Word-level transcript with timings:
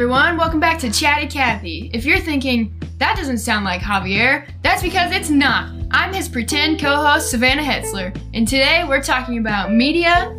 everyone. 0.00 0.38
Welcome 0.38 0.60
back 0.60 0.78
to 0.78 0.90
Chatty 0.90 1.26
Cathy. 1.26 1.90
If 1.92 2.06
you're 2.06 2.20
thinking, 2.20 2.74
that 2.96 3.18
doesn't 3.18 3.36
sound 3.36 3.66
like 3.66 3.82
Javier, 3.82 4.48
that's 4.62 4.82
because 4.82 5.12
it's 5.12 5.28
not. 5.28 5.70
I'm 5.90 6.14
his 6.14 6.26
pretend 6.26 6.80
co 6.80 6.96
host, 6.96 7.34
Savanah 7.34 7.62
Hetzler, 7.62 8.18
and 8.32 8.48
today 8.48 8.82
we're 8.88 9.02
talking 9.02 9.36
about 9.36 9.74
media, 9.74 10.34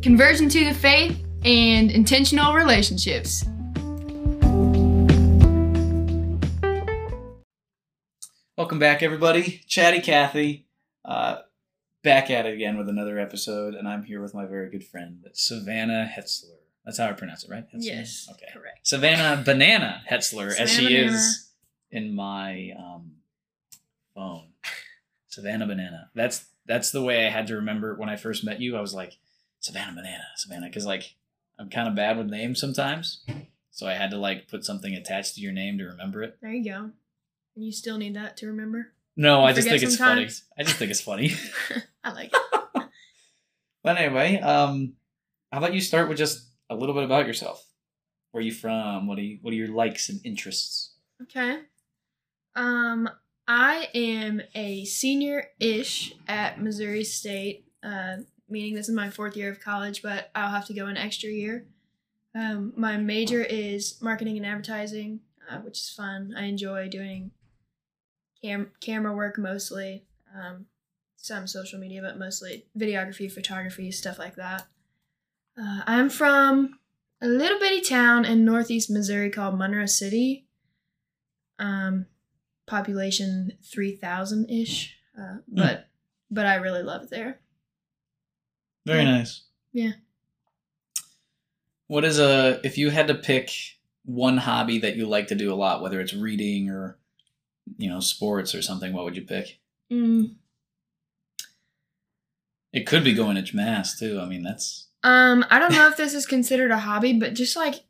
conversion 0.00 0.48
to 0.48 0.64
the 0.66 0.72
faith, 0.72 1.18
and 1.44 1.90
intentional 1.90 2.54
relationships. 2.54 3.44
Welcome 8.56 8.78
back, 8.78 9.02
everybody. 9.02 9.64
Chatty 9.66 10.02
Cathy, 10.02 10.68
uh, 11.04 11.38
back 12.04 12.30
at 12.30 12.46
it 12.46 12.54
again 12.54 12.78
with 12.78 12.88
another 12.88 13.18
episode, 13.18 13.74
and 13.74 13.88
I'm 13.88 14.04
here 14.04 14.22
with 14.22 14.34
my 14.34 14.46
very 14.46 14.70
good 14.70 14.84
friend 14.84 15.18
Savanah 15.34 16.08
Hetzler. 16.08 16.63
That's 16.84 16.98
how 16.98 17.08
I 17.08 17.12
pronounce 17.12 17.44
it, 17.44 17.50
right? 17.50 17.64
Hetzler? 17.72 17.78
Yes. 17.84 18.28
Okay. 18.30 18.46
Correct. 18.52 18.84
Savanah 18.84 19.44
Banana 19.44 20.02
Hetzler, 20.10 20.54
as 20.58 20.70
she 20.70 20.84
Savanah 20.86 21.06
is 21.08 21.50
in 21.90 22.14
my 22.14 22.72
um, 22.78 23.12
phone. 24.14 24.48
Savanah 25.30 25.66
Banana. 25.66 26.10
That's 26.14 26.44
that's 26.66 26.90
the 26.90 27.02
way 27.02 27.26
I 27.26 27.30
had 27.30 27.46
to 27.48 27.56
remember 27.56 27.94
when 27.94 28.08
I 28.08 28.16
first 28.16 28.44
met 28.44 28.60
you. 28.60 28.76
I 28.76 28.80
was 28.80 28.94
like 28.94 29.16
Savanah 29.62 29.94
Banana, 29.94 30.24
Savanah, 30.38 30.66
because 30.66 30.84
like 30.86 31.14
I'm 31.58 31.70
kind 31.70 31.88
of 31.88 31.94
bad 31.94 32.18
with 32.18 32.28
names 32.28 32.60
sometimes, 32.60 33.24
so 33.70 33.86
I 33.86 33.94
had 33.94 34.10
to 34.10 34.18
like 34.18 34.48
put 34.48 34.64
something 34.64 34.92
attached 34.94 35.36
to 35.36 35.40
your 35.40 35.52
name 35.52 35.78
to 35.78 35.84
remember 35.84 36.22
it. 36.22 36.36
There 36.42 36.52
you 36.52 36.64
go. 36.64 36.90
And 37.56 37.64
you 37.64 37.72
still 37.72 37.98
need 37.98 38.14
that 38.16 38.36
to 38.38 38.46
remember? 38.48 38.92
No, 39.16 39.40
You 39.42 39.46
I 39.46 39.52
just 39.52 39.68
think 39.68 39.82
it's 39.82 39.96
funny. 39.96 40.28
I 40.58 40.64
just 40.64 40.76
think 40.76 40.90
it's 40.90 41.00
funny. 41.00 41.34
I 42.04 42.12
like 42.12 42.32
it. 42.32 42.40
But 43.82 43.98
anyway, 43.98 44.40
um, 44.40 44.94
how 45.52 45.58
about 45.58 45.74
you 45.74 45.80
start 45.82 46.08
with 46.08 46.16
just 46.16 46.48
a 46.70 46.74
little 46.74 46.94
bit 46.94 47.04
about 47.04 47.26
yourself? 47.26 47.66
Where 48.32 48.40
are 48.40 48.44
you 48.44 48.52
from? 48.52 49.06
What 49.06 49.18
are 49.18 49.22
you, 49.22 49.38
what 49.42 49.52
are 49.52 49.56
your 49.56 49.68
likes 49.68 50.08
and 50.08 50.20
interests? 50.24 50.94
Okay. 51.22 51.60
Um, 52.56 53.08
I 53.46 53.88
am 53.94 54.40
a 54.54 54.84
senior 54.84 55.48
ish 55.60 56.14
at 56.26 56.60
Missouri 56.60 57.04
State, 57.04 57.66
uh, 57.82 58.16
meaning 58.48 58.74
this 58.74 58.88
is 58.88 58.94
my 58.94 59.10
fourth 59.10 59.36
year 59.36 59.50
of 59.50 59.60
college, 59.60 60.02
but 60.02 60.30
I'll 60.34 60.50
have 60.50 60.66
to 60.66 60.74
go 60.74 60.86
an 60.86 60.96
extra 60.96 61.30
year. 61.30 61.66
Um, 62.34 62.72
my 62.76 62.96
major 62.96 63.42
is 63.42 64.00
marketing 64.00 64.36
and 64.36 64.46
advertising, 64.46 65.20
uh, 65.48 65.58
which 65.58 65.78
is 65.78 65.90
fun. 65.90 66.34
I 66.36 66.44
enjoy 66.44 66.88
doing 66.88 67.30
cam- 68.42 68.72
camera 68.80 69.14
work 69.14 69.38
mostly, 69.38 70.04
um, 70.34 70.66
some 71.16 71.46
social 71.46 71.78
media, 71.78 72.02
but 72.02 72.18
mostly 72.18 72.66
videography, 72.76 73.30
photography, 73.30 73.90
stuff 73.90 74.18
like 74.18 74.36
that. 74.36 74.66
Uh, 75.60 75.82
I'm 75.86 76.10
from 76.10 76.78
a 77.22 77.26
little 77.28 77.58
bitty 77.60 77.80
town 77.80 78.24
in 78.24 78.44
northeast 78.44 78.90
Missouri 78.90 79.30
called 79.30 79.56
Monroe 79.58 79.86
City 79.86 80.46
um 81.60 82.06
population 82.66 83.52
3000 83.62 84.50
ish 84.50 84.96
uh, 85.16 85.36
but 85.46 85.86
but 86.30 86.46
i 86.46 86.56
really 86.56 86.82
love 86.82 87.02
it 87.04 87.10
there 87.10 87.38
Very 88.84 89.04
Yeah. 89.04 89.18
nice. 89.18 89.42
Yeah. 89.72 89.92
What 91.86 92.04
is 92.04 92.18
a 92.18 92.60
if 92.64 92.76
you 92.78 92.90
had 92.90 93.06
to 93.08 93.14
pick 93.14 93.50
one 94.04 94.38
hobby 94.38 94.78
that 94.80 94.96
you 94.96 95.06
like 95.06 95.28
to 95.28 95.34
do 95.34 95.52
a 95.52 95.54
lot, 95.56 95.80
whether 95.82 96.00
it's 96.00 96.14
reading 96.14 96.70
or 96.70 96.98
you 97.76 97.88
know 97.88 98.00
sports 98.00 98.54
or 98.54 98.62
something, 98.62 98.92
what 98.92 99.04
would 99.04 99.16
you 99.16 99.22
pick? 99.22 99.58
mm, 99.92 100.34
It 102.72 102.86
could 102.86 103.04
be 103.04 103.14
going 103.14 103.42
to 103.42 103.56
mass 103.56 103.98
too. 103.98 104.18
I 104.20 104.26
mean, 104.26 104.42
that's 104.42 104.88
um 105.04 105.44
i 105.50 105.58
don't 105.60 105.72
know 105.72 105.86
if 105.86 105.96
this 105.96 106.14
is 106.14 106.26
considered 106.26 106.70
a 106.72 106.78
hobby 106.78 107.12
but 107.12 107.34
just 107.34 107.54
like 107.56 107.84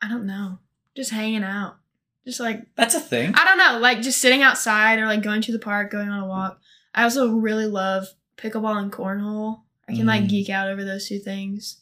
i 0.00 0.08
don't 0.08 0.26
know 0.26 0.58
just 0.94 1.10
hanging 1.10 1.42
out 1.42 1.76
just 2.24 2.38
like 2.38 2.64
that's 2.76 2.94
a 2.94 3.00
thing. 3.00 3.34
i 3.34 3.44
don't 3.44 3.58
know 3.58 3.78
like 3.80 4.00
just 4.02 4.20
sitting 4.20 4.42
outside 4.42 4.98
or 5.00 5.06
like 5.06 5.22
going 5.22 5.40
to 5.42 5.50
the 5.52 5.58
park 5.58 5.90
going 5.90 6.08
on 6.08 6.22
a 6.22 6.26
walk 6.26 6.60
i 6.94 7.02
also 7.02 7.34
really 7.34 7.66
love 7.66 8.06
pickleball 8.36 8.76
and 8.80 8.92
cornhole 8.92 9.62
i 9.88 9.94
can 9.94 10.06
like 10.06 10.22
Mm. 10.24 10.28
geek 10.28 10.50
out 10.50 10.68
over 10.68 10.84
those 10.84 11.08
two 11.08 11.18
things 11.18 11.80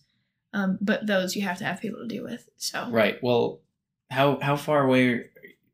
um 0.55 0.79
but 0.81 1.07
those 1.07 1.37
you 1.37 1.43
have 1.43 1.59
to 1.59 1.65
have 1.65 1.81
people 1.81 2.01
to 2.01 2.07
do 2.09 2.23
with 2.23 2.49
so 2.57 2.89
Right. 2.91 3.23
Well, 3.23 3.61
how 4.11 4.39
how 4.41 4.57
far 4.57 4.85
away 4.85 5.27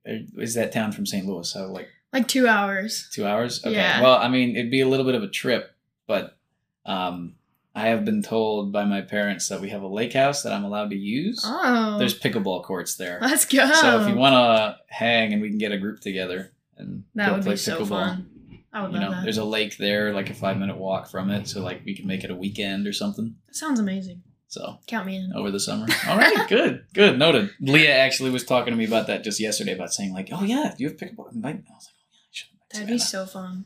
is 0.05 0.55
that 0.55 0.71
town 0.73 0.93
from 0.93 1.07
St. 1.07 1.27
Louis? 1.27 1.51
So 1.51 1.73
like 1.73 1.89
like 2.13 2.29
two 2.29 2.47
hours 2.47 3.09
Two 3.13 3.27
hours? 3.27 3.65
Okay. 3.65 3.75
Yeah. 3.75 4.01
Well, 4.03 4.17
I 4.19 4.29
mean, 4.29 4.55
it'd 4.57 4.71
be 4.71 4.83
a 4.83 4.89
little 4.89 5.07
bit 5.07 5.15
of 5.15 5.23
a 5.23 5.29
trip, 5.29 5.75
but 6.07 6.37
um, 6.85 7.35
I 7.77 7.89
have 7.89 8.05
been 8.05 8.23
told 8.23 8.73
by 8.73 8.85
my 8.87 9.03
parents 9.03 9.49
that 9.51 9.61
we 9.61 9.69
have 9.69 9.83
a 9.83 9.87
lake 9.87 10.15
house 10.15 10.43
that 10.43 10.53
I'm 10.53 10.65
allowed 10.65 10.91
to 10.91 10.97
use. 10.97 11.43
oh 11.45 11.99
There's 11.99 12.19
pickleball 12.19 12.65
courts 12.65 12.97
there. 12.97 13.19
let's 13.21 13.45
go 13.45 13.71
So 13.73 14.01
if 14.01 14.09
you 14.09 14.15
want 14.17 14.33
to 14.33 14.77
hang 14.89 15.33
and 15.33 15.43
we 15.43 15.49
can 15.51 15.59
get 15.59 15.73
a 15.73 15.79
group 15.79 16.01
together 16.01 16.53
and 16.79 17.05
That 17.15 17.29
go 17.29 17.35
would 17.35 17.43
play 17.45 17.53
be 17.53 17.57
so 17.59 17.81
pickleball. 17.81 17.89
fun. 17.89 18.31
I 18.73 18.83
would 18.83 18.93
You 18.93 18.99
love 19.01 19.11
know, 19.11 19.15
that. 19.17 19.23
there's 19.25 19.39
a 19.39 19.45
lake 19.45 19.77
there, 19.79 20.13
like 20.13 20.29
a 20.31 20.35
five 20.35 20.57
minute 20.59 20.77
walk 20.79 21.09
from 21.09 21.31
it, 21.31 21.49
so 21.49 21.63
like 21.63 21.83
we 21.85 21.95
can 21.95 22.07
make 22.07 22.25
it 22.25 22.31
a 22.31 22.35
weekend 22.35 22.87
or 22.87 22.93
something. 22.93 23.35
That 23.47 23.55
sounds 23.57 23.79
amazing. 23.81 24.23
So 24.49 24.79
Count 24.87 25.07
me 25.07 25.17
in. 25.17 25.33
over 25.35 25.51
the 25.51 25.61
summer. 25.61 25.87
All 26.09 26.17
right, 26.17 26.49
good, 26.49 26.85
good, 26.95 27.19
noted. 27.19 27.51
Leah 27.61 27.95
actually 27.97 28.31
was 28.31 28.45
talking 28.45 28.73
to 28.73 28.77
me 28.79 28.85
about 28.87 29.07
that 29.09 29.23
just 29.25 29.39
yesterday 29.41 29.73
about 29.73 29.93
saying 29.93 30.13
like, 30.15 30.29
oh 30.33 30.45
yeah, 30.45 30.75
you 30.79 30.89
have 30.89 30.97
pickleball. 30.97 31.33
Invite. 31.33 31.57
I 31.69 31.75
was 31.75 31.89
like, 31.89 31.95
oh 31.99 32.09
yeah, 32.13 32.21
I 32.21 32.33
should. 32.33 32.49
That'd 32.73 32.89
be 32.89 32.99
so 32.99 33.27
fun. 33.27 33.65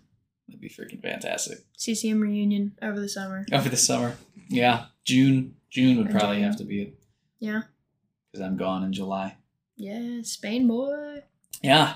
That'd 0.50 0.60
be 0.60 0.68
freaking 0.68 1.00
fantastic. 1.00 1.58
CCM 1.76 2.20
reunion 2.20 2.76
over 2.82 2.98
the 3.00 3.08
summer. 3.08 3.46
over 3.52 3.68
the 3.68 3.76
summer. 3.76 4.16
Yeah, 4.48 4.86
June. 5.04 5.54
June 5.70 5.96
would 5.98 6.10
probably 6.10 6.36
June. 6.38 6.44
have 6.46 6.56
to 6.56 6.64
be 6.64 6.82
it 6.82 6.94
Yeah. 7.38 7.62
because 8.32 8.44
I'm 8.44 8.56
gone 8.56 8.82
in 8.82 8.92
July. 8.92 9.36
Yeah, 9.76 10.22
Spain 10.22 10.66
boy. 10.66 11.22
Yeah, 11.62 11.94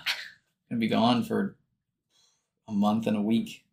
gonna 0.71 0.79
be 0.79 0.87
gone 0.89 1.25
for 1.25 1.57
a 2.69 2.73
month 2.73 3.07
and 3.09 3.17
a 3.17 3.21
week, 3.23 3.65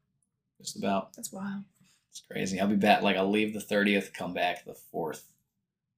just 0.60 0.76
about. 0.78 1.14
That's 1.14 1.32
wild. 1.32 1.64
It's 2.10 2.22
crazy. 2.30 2.60
I'll 2.60 2.68
be 2.68 2.76
back. 2.76 3.04
Like 3.04 3.16
I'll 3.18 3.30
leave 3.30 3.54
the 3.54 3.62
thirtieth, 3.62 4.12
come 4.14 4.34
back 4.34 4.66
the 4.66 4.74
fourth 4.74 5.30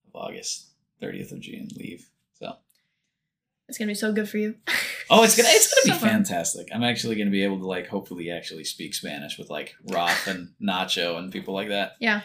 of 0.07 0.15
August, 0.15 0.67
thirtieth 0.99 1.31
of 1.31 1.39
June, 1.39 1.69
leave. 1.77 2.09
It's 3.73 3.79
gonna 3.79 3.89
be 3.89 3.95
so 3.95 4.13
good 4.13 4.29
for 4.29 4.37
you. 4.37 4.53
oh, 5.09 5.23
it's 5.23 5.35
gonna 5.35 5.49
it's 5.49 5.73
gonna 5.73 5.95
So 5.95 5.99
be 5.99 5.99
fun. 5.99 6.09
fantastic. 6.23 6.67
I'm 6.71 6.83
actually 6.83 7.15
gonna 7.15 7.31
be 7.31 7.43
able 7.43 7.57
to 7.57 7.65
like 7.65 7.87
hopefully 7.87 8.29
actually 8.29 8.65
speak 8.65 8.93
Spanish 8.93 9.39
with 9.39 9.49
like 9.49 9.73
Roth 9.89 10.27
and 10.27 10.49
Nacho 10.61 11.17
and 11.17 11.31
people 11.31 11.55
like 11.55 11.69
that. 11.69 11.93
Yeah. 11.99 12.21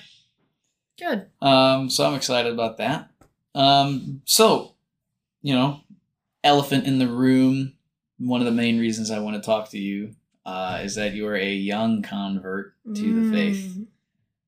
Good. 0.98 1.30
Um, 1.40 1.88
so 1.88 2.06
I'm 2.06 2.12
excited 2.12 2.52
about 2.52 2.76
that. 2.76 3.08
Um, 3.54 4.20
so, 4.26 4.74
you 5.40 5.54
know, 5.54 5.80
elephant 6.44 6.84
in 6.86 6.98
the 6.98 7.08
room. 7.08 7.72
One 8.18 8.42
of 8.42 8.44
the 8.44 8.52
main 8.52 8.78
reasons 8.78 9.10
I 9.10 9.20
want 9.20 9.36
to 9.36 9.40
talk 9.46 9.70
to 9.70 9.78
you 9.78 10.16
uh, 10.44 10.80
is 10.82 10.96
that 10.96 11.14
you 11.14 11.26
are 11.28 11.36
a 11.36 11.50
young 11.54 12.02
convert 12.02 12.74
to 12.94 13.22
the 13.22 13.30
faith. 13.32 13.74
Mm. 13.74 13.86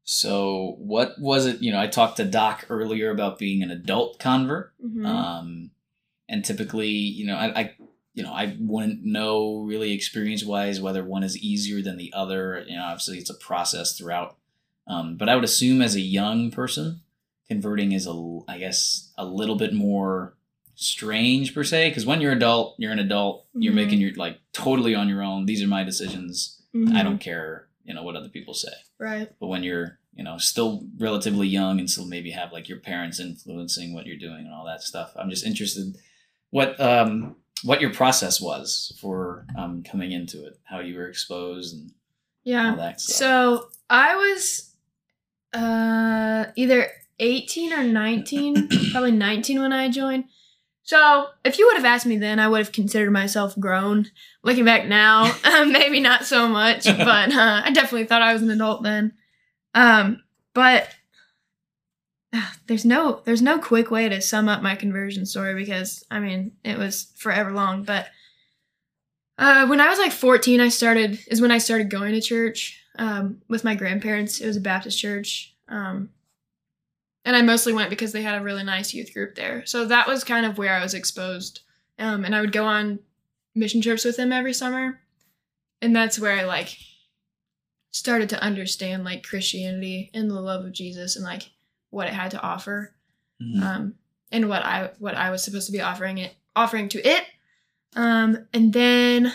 So, 0.04 0.74
what 0.78 1.12
was 1.18 1.46
it? 1.46 1.62
You 1.62 1.72
know, 1.72 1.80
I 1.80 1.86
talked 1.86 2.18
to 2.18 2.24
Doc 2.26 2.66
earlier 2.68 3.10
about 3.10 3.38
being 3.38 3.62
an 3.62 3.70
adult 3.70 4.18
convert. 4.18 4.74
Mhm. 4.84 5.06
Um, 5.06 5.70
and 6.30 6.42
typically, 6.44 6.88
you 6.88 7.26
know, 7.26 7.34
I, 7.36 7.60
I, 7.60 7.74
you 8.14 8.22
know, 8.22 8.32
I 8.32 8.56
wouldn't 8.58 9.04
know 9.04 9.58
really 9.58 9.92
experience 9.92 10.42
wise 10.44 10.80
whether 10.80 11.04
one 11.04 11.22
is 11.22 11.36
easier 11.36 11.82
than 11.82 11.96
the 11.98 12.12
other. 12.16 12.64
You 12.66 12.76
know, 12.76 12.84
obviously 12.84 13.18
it's 13.18 13.28
a 13.30 13.34
process 13.34 13.98
throughout. 13.98 14.36
Um, 14.86 15.16
but 15.16 15.28
I 15.28 15.34
would 15.34 15.44
assume 15.44 15.82
as 15.82 15.94
a 15.94 16.00
young 16.00 16.50
person, 16.50 17.02
converting 17.48 17.92
is 17.92 18.06
a, 18.06 18.38
I 18.48 18.56
guess, 18.58 19.12
a 19.18 19.24
little 19.26 19.56
bit 19.56 19.74
more 19.74 20.34
strange 20.74 21.54
per 21.54 21.62
se. 21.64 21.90
Because 21.90 22.06
when 22.06 22.20
you're 22.20 22.32
adult, 22.32 22.74
you're 22.78 22.92
an 22.92 22.98
adult. 22.98 23.46
You're 23.54 23.72
Mhm. 23.72 23.76
making 23.76 24.00
your 24.00 24.14
like 24.14 24.40
totally 24.52 24.94
on 24.94 25.08
your 25.08 25.22
own. 25.22 25.46
These 25.46 25.62
are 25.62 25.68
my 25.68 25.84
decisions. 25.84 26.62
I 26.74 26.78
Mhm. 26.78 27.04
don't 27.04 27.18
care, 27.20 27.68
you 27.84 27.92
know, 27.94 28.02
what 28.02 28.16
other 28.16 28.28
people 28.28 28.54
say 28.54 28.72
Right. 28.98 29.28
but 29.40 29.48
when 29.48 29.62
you're 29.64 29.98
you 30.14 30.24
know 30.24 30.38
still 30.38 30.84
relatively 30.98 31.46
young 31.48 31.78
and 31.78 31.88
still 31.88 32.04
maybe 32.06 32.30
have 32.32 32.52
like 32.52 32.68
your 32.68 32.78
parents 32.78 33.20
influencing 33.20 33.94
what 33.94 34.06
you're 34.06 34.16
doing 34.18 34.44
and 34.44 34.52
all 34.52 34.66
that 34.66 34.82
stuff 34.82 35.12
i'm 35.16 35.30
just 35.30 35.46
interested 35.46 35.96
what 36.50 36.80
um 36.80 37.36
what 37.64 37.80
your 37.80 37.92
process 37.92 38.40
was 38.40 38.96
for 39.00 39.46
um 39.56 39.82
coming 39.82 40.12
into 40.12 40.44
it 40.46 40.58
how 40.64 40.80
you 40.80 40.96
were 40.96 41.08
exposed 41.08 41.76
and 41.76 41.92
Yeah. 42.44 42.70
all 42.70 42.76
that 42.76 43.00
stuff 43.00 43.16
So 43.16 43.68
I 43.88 44.14
was 44.16 44.74
uh 45.52 46.46
either 46.56 46.90
18 47.18 47.72
or 47.74 47.84
19, 47.84 48.68
probably 48.92 49.10
19 49.12 49.60
when 49.60 49.72
I 49.72 49.88
joined. 49.90 50.24
So 50.82 51.26
if 51.44 51.58
you 51.58 51.66
would 51.66 51.76
have 51.76 51.84
asked 51.84 52.06
me 52.06 52.16
then, 52.16 52.38
I 52.38 52.48
would 52.48 52.58
have 52.58 52.72
considered 52.72 53.10
myself 53.10 53.54
grown. 53.60 54.06
Looking 54.42 54.64
back 54.64 54.86
now, 54.86 55.30
maybe 55.66 56.00
not 56.00 56.24
so 56.24 56.48
much, 56.48 56.84
but 56.84 57.32
uh, 57.32 57.62
I 57.64 57.70
definitely 57.72 58.06
thought 58.06 58.22
I 58.22 58.32
was 58.32 58.42
an 58.42 58.50
adult 58.50 58.82
then. 58.82 59.12
Um, 59.74 60.22
but 60.54 60.88
there's 62.66 62.84
no 62.84 63.22
there's 63.24 63.42
no 63.42 63.58
quick 63.58 63.90
way 63.90 64.08
to 64.08 64.20
sum 64.20 64.48
up 64.48 64.62
my 64.62 64.74
conversion 64.74 65.26
story 65.26 65.54
because 65.54 66.04
I 66.10 66.20
mean 66.20 66.52
it 66.64 66.78
was 66.78 67.12
forever 67.16 67.52
long. 67.52 67.84
But 67.84 68.08
uh, 69.38 69.66
when 69.66 69.80
I 69.80 69.88
was 69.88 69.98
like 69.98 70.12
14, 70.12 70.60
I 70.60 70.68
started 70.68 71.18
is 71.28 71.40
when 71.40 71.50
I 71.50 71.58
started 71.58 71.90
going 71.90 72.12
to 72.12 72.20
church 72.20 72.82
um, 72.96 73.40
with 73.48 73.64
my 73.64 73.74
grandparents. 73.74 74.40
It 74.40 74.46
was 74.46 74.56
a 74.56 74.60
Baptist 74.60 74.98
church. 74.98 75.54
Um, 75.68 76.10
and 77.24 77.36
I 77.36 77.42
mostly 77.42 77.72
went 77.72 77.90
because 77.90 78.12
they 78.12 78.22
had 78.22 78.40
a 78.40 78.44
really 78.44 78.64
nice 78.64 78.92
youth 78.94 79.12
group 79.12 79.34
there. 79.34 79.64
So 79.66 79.84
that 79.86 80.08
was 80.08 80.24
kind 80.24 80.46
of 80.46 80.58
where 80.58 80.74
I 80.74 80.82
was 80.82 80.94
exposed. 80.94 81.60
Um, 81.98 82.24
and 82.24 82.34
I 82.34 82.40
would 82.40 82.52
go 82.52 82.64
on 82.64 82.98
mission 83.54 83.80
trips 83.80 84.04
with 84.04 84.16
them 84.16 84.32
every 84.32 84.54
summer, 84.54 85.00
and 85.82 85.94
that's 85.94 86.18
where 86.18 86.32
I 86.32 86.44
like 86.44 86.76
started 87.90 88.28
to 88.30 88.42
understand 88.42 89.04
like 89.04 89.22
Christianity 89.26 90.10
and 90.14 90.30
the 90.30 90.40
love 90.40 90.64
of 90.64 90.72
Jesus 90.72 91.16
and 91.16 91.24
like 91.24 91.50
what 91.90 92.06
it 92.06 92.14
had 92.14 92.30
to 92.32 92.40
offer, 92.40 92.94
Mhm. 93.40 93.62
um, 93.62 93.94
and 94.32 94.48
what 94.48 94.64
I 94.64 94.90
what 94.98 95.14
I 95.14 95.30
was 95.30 95.44
supposed 95.44 95.66
to 95.66 95.72
be 95.72 95.80
offering 95.80 96.18
it 96.18 96.34
offering 96.56 96.88
to 96.90 97.06
it. 97.06 97.24
Um, 97.96 98.46
and 98.52 98.72
then 98.72 99.32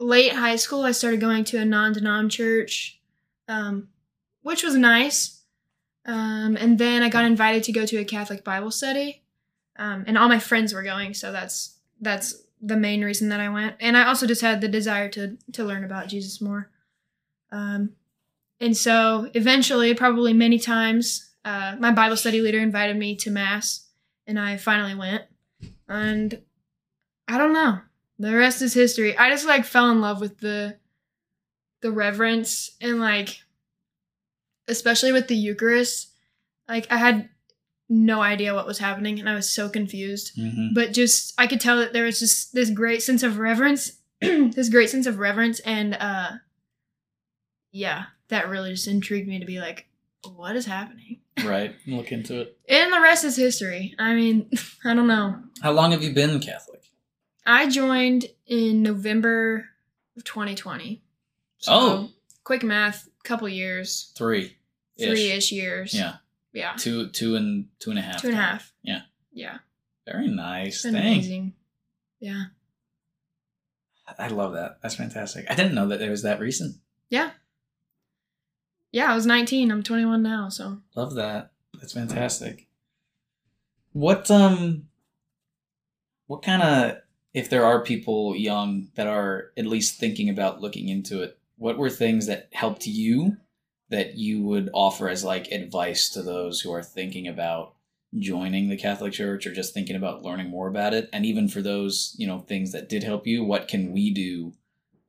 late 0.00 0.32
high 0.32 0.56
school, 0.56 0.82
I 0.82 0.92
started 0.92 1.20
going 1.20 1.44
to 1.44 1.58
a 1.58 1.64
non-denom 1.64 2.30
church, 2.30 3.00
um, 3.48 3.88
which 4.42 4.62
was 4.62 4.74
nice. 4.76 5.42
Um, 6.04 6.56
and 6.56 6.78
then 6.78 7.02
I 7.02 7.08
got 7.08 7.24
invited 7.24 7.62
to 7.64 7.72
go 7.72 7.84
to 7.84 7.96
a 7.98 8.04
Catholic 8.04 8.42
Bible 8.44 8.70
study, 8.70 9.22
um, 9.76 10.04
and 10.06 10.16
all 10.16 10.28
my 10.28 10.38
friends 10.38 10.72
were 10.72 10.82
going, 10.82 11.14
so 11.14 11.32
that's 11.32 11.76
that's 12.00 12.34
the 12.60 12.76
main 12.76 13.04
reason 13.04 13.28
that 13.28 13.40
I 13.40 13.48
went. 13.48 13.76
And 13.78 13.96
I 13.96 14.06
also 14.06 14.26
just 14.26 14.40
had 14.40 14.60
the 14.60 14.68
desire 14.68 15.08
to 15.10 15.36
to 15.52 15.64
learn 15.64 15.84
about 15.84 16.08
Jesus 16.08 16.40
more. 16.40 16.70
Um, 17.52 17.90
and 18.60 18.76
so 18.76 19.30
eventually, 19.34 19.94
probably 19.94 20.32
many 20.32 20.58
times, 20.58 21.27
uh, 21.48 21.76
my 21.78 21.92
Bible 21.92 22.16
study 22.16 22.40
leader 22.42 22.58
invited 22.58 22.96
me 22.96 23.16
to 23.16 23.30
mass, 23.30 23.86
and 24.26 24.38
I 24.38 24.58
finally 24.58 24.94
went. 24.94 25.22
And 25.88 26.42
I 27.26 27.38
don't 27.38 27.54
know. 27.54 27.80
The 28.18 28.36
rest 28.36 28.60
is 28.60 28.74
history. 28.74 29.16
I 29.16 29.30
just 29.30 29.46
like 29.46 29.64
fell 29.64 29.90
in 29.90 30.00
love 30.00 30.20
with 30.20 30.38
the 30.38 30.76
the 31.80 31.90
reverence 31.90 32.72
and 32.80 33.00
like 33.00 33.42
especially 34.66 35.12
with 35.12 35.28
the 35.28 35.36
Eucharist. 35.36 36.08
Like 36.68 36.86
I 36.90 36.96
had 36.98 37.30
no 37.88 38.20
idea 38.20 38.54
what 38.54 38.66
was 38.66 38.78
happening 38.78 39.18
and 39.18 39.28
I 39.28 39.34
was 39.34 39.48
so 39.48 39.68
confused. 39.70 40.36
Mhm. 40.36 40.74
But 40.74 40.92
just 40.92 41.32
I 41.38 41.46
could 41.46 41.60
tell 41.60 41.78
that 41.78 41.92
there 41.94 42.04
was 42.04 42.18
just 42.18 42.52
this 42.52 42.70
great 42.70 43.02
sense 43.02 43.22
of 43.22 43.38
reverence, 43.38 43.92
this 44.20 44.68
great 44.68 44.90
sense 44.90 45.06
of 45.06 45.18
reverence 45.18 45.60
and 45.60 45.94
uh 45.94 46.32
yeah, 47.72 48.06
that 48.28 48.48
really 48.48 48.72
just 48.72 48.88
intrigued 48.88 49.28
me 49.28 49.38
to 49.38 49.46
be 49.46 49.60
like 49.60 49.86
what 50.34 50.56
is 50.56 50.66
happening? 50.66 51.20
Right. 51.44 51.74
And 51.86 51.96
look 51.96 52.12
into 52.12 52.40
it. 52.40 52.58
And 52.68 52.92
the 52.92 53.00
rest 53.00 53.24
is 53.24 53.36
history. 53.36 53.94
I 53.98 54.14
mean, 54.14 54.50
I 54.84 54.94
don't 54.94 55.06
know. 55.08 55.36
How 55.62 55.72
long 55.72 55.92
have 55.92 56.02
you 56.02 56.12
been 56.12 56.40
Catholic? 56.40 56.82
I 57.46 57.68
joined 57.68 58.26
in 58.46 58.82
November 58.82 59.66
of 60.16 60.24
2020. 60.24 61.02
Oh. 61.66 62.10
quick 62.44 62.62
math, 62.62 63.08
couple 63.24 63.48
years, 63.48 64.12
Three. 64.16 64.56
three 64.98 65.30
ish 65.32 65.50
years. 65.52 65.92
Yeah. 65.94 66.14
yeah, 66.52 66.74
Two 66.76 67.08
two 67.10 67.36
and 67.36 67.66
two 67.78 67.90
and 67.90 67.98
a 67.98 68.02
half. 68.02 68.20
two 68.22 68.28
and 68.28 68.36
a 68.36 68.40
half. 68.40 68.72
Yeah. 68.82 69.00
yeah, 69.32 69.58
Very 70.06 70.28
nice. 70.28 70.82
Thanks. 70.82 70.96
amazing. 70.98 71.54
Yeah, 72.20 72.44
I 74.18 74.28
love 74.28 74.52
that. 74.54 74.78
That's 74.82 74.94
fantastic. 74.96 75.46
I 75.50 75.54
didn't 75.54 75.74
know 75.74 75.88
that 75.88 76.00
it 76.00 76.10
was 76.10 76.22
that 76.22 76.40
recent. 76.40 76.76
yeah, 77.10 77.30
yeah. 78.92 79.10
I 79.10 79.14
was 79.14 79.26
19. 79.26 79.70
I'm 79.70 79.82
21 79.82 80.22
now. 80.22 80.48
So 80.48 80.78
Love 80.94 81.14
that. 81.14 81.52
That's 81.78 81.92
fantastic. 81.92 82.66
What 83.92 84.30
um 84.30 84.88
what 86.26 86.42
kind 86.42 86.62
of 86.62 86.98
if 87.34 87.50
there 87.50 87.64
are 87.64 87.82
people 87.82 88.34
young 88.36 88.88
that 88.94 89.06
are 89.06 89.52
at 89.56 89.66
least 89.66 89.98
thinking 89.98 90.28
about 90.28 90.60
looking 90.60 90.88
into 90.88 91.22
it, 91.22 91.38
what 91.56 91.78
were 91.78 91.90
things 91.90 92.26
that 92.26 92.48
helped 92.52 92.86
you 92.86 93.36
that 93.90 94.16
you 94.16 94.42
would 94.42 94.70
offer 94.72 95.08
as 95.08 95.24
like 95.24 95.50
advice 95.50 96.08
to 96.10 96.22
those 96.22 96.60
who 96.60 96.72
are 96.72 96.82
thinking 96.82 97.26
about 97.26 97.74
joining 98.18 98.68
the 98.68 98.76
Catholic 98.76 99.12
Church 99.12 99.46
or 99.46 99.52
just 99.52 99.74
thinking 99.74 99.96
about 99.96 100.22
learning 100.22 100.50
more 100.50 100.68
about 100.68 100.94
it? 100.94 101.08
And 101.12 101.24
even 101.24 101.48
for 101.48 101.62
those, 101.62 102.14
you 102.18 102.26
know, 102.26 102.40
things 102.40 102.72
that 102.72 102.88
did 102.88 103.02
help 103.02 103.26
you, 103.26 103.44
what 103.44 103.68
can 103.68 103.92
we 103.92 104.12
do 104.12 104.52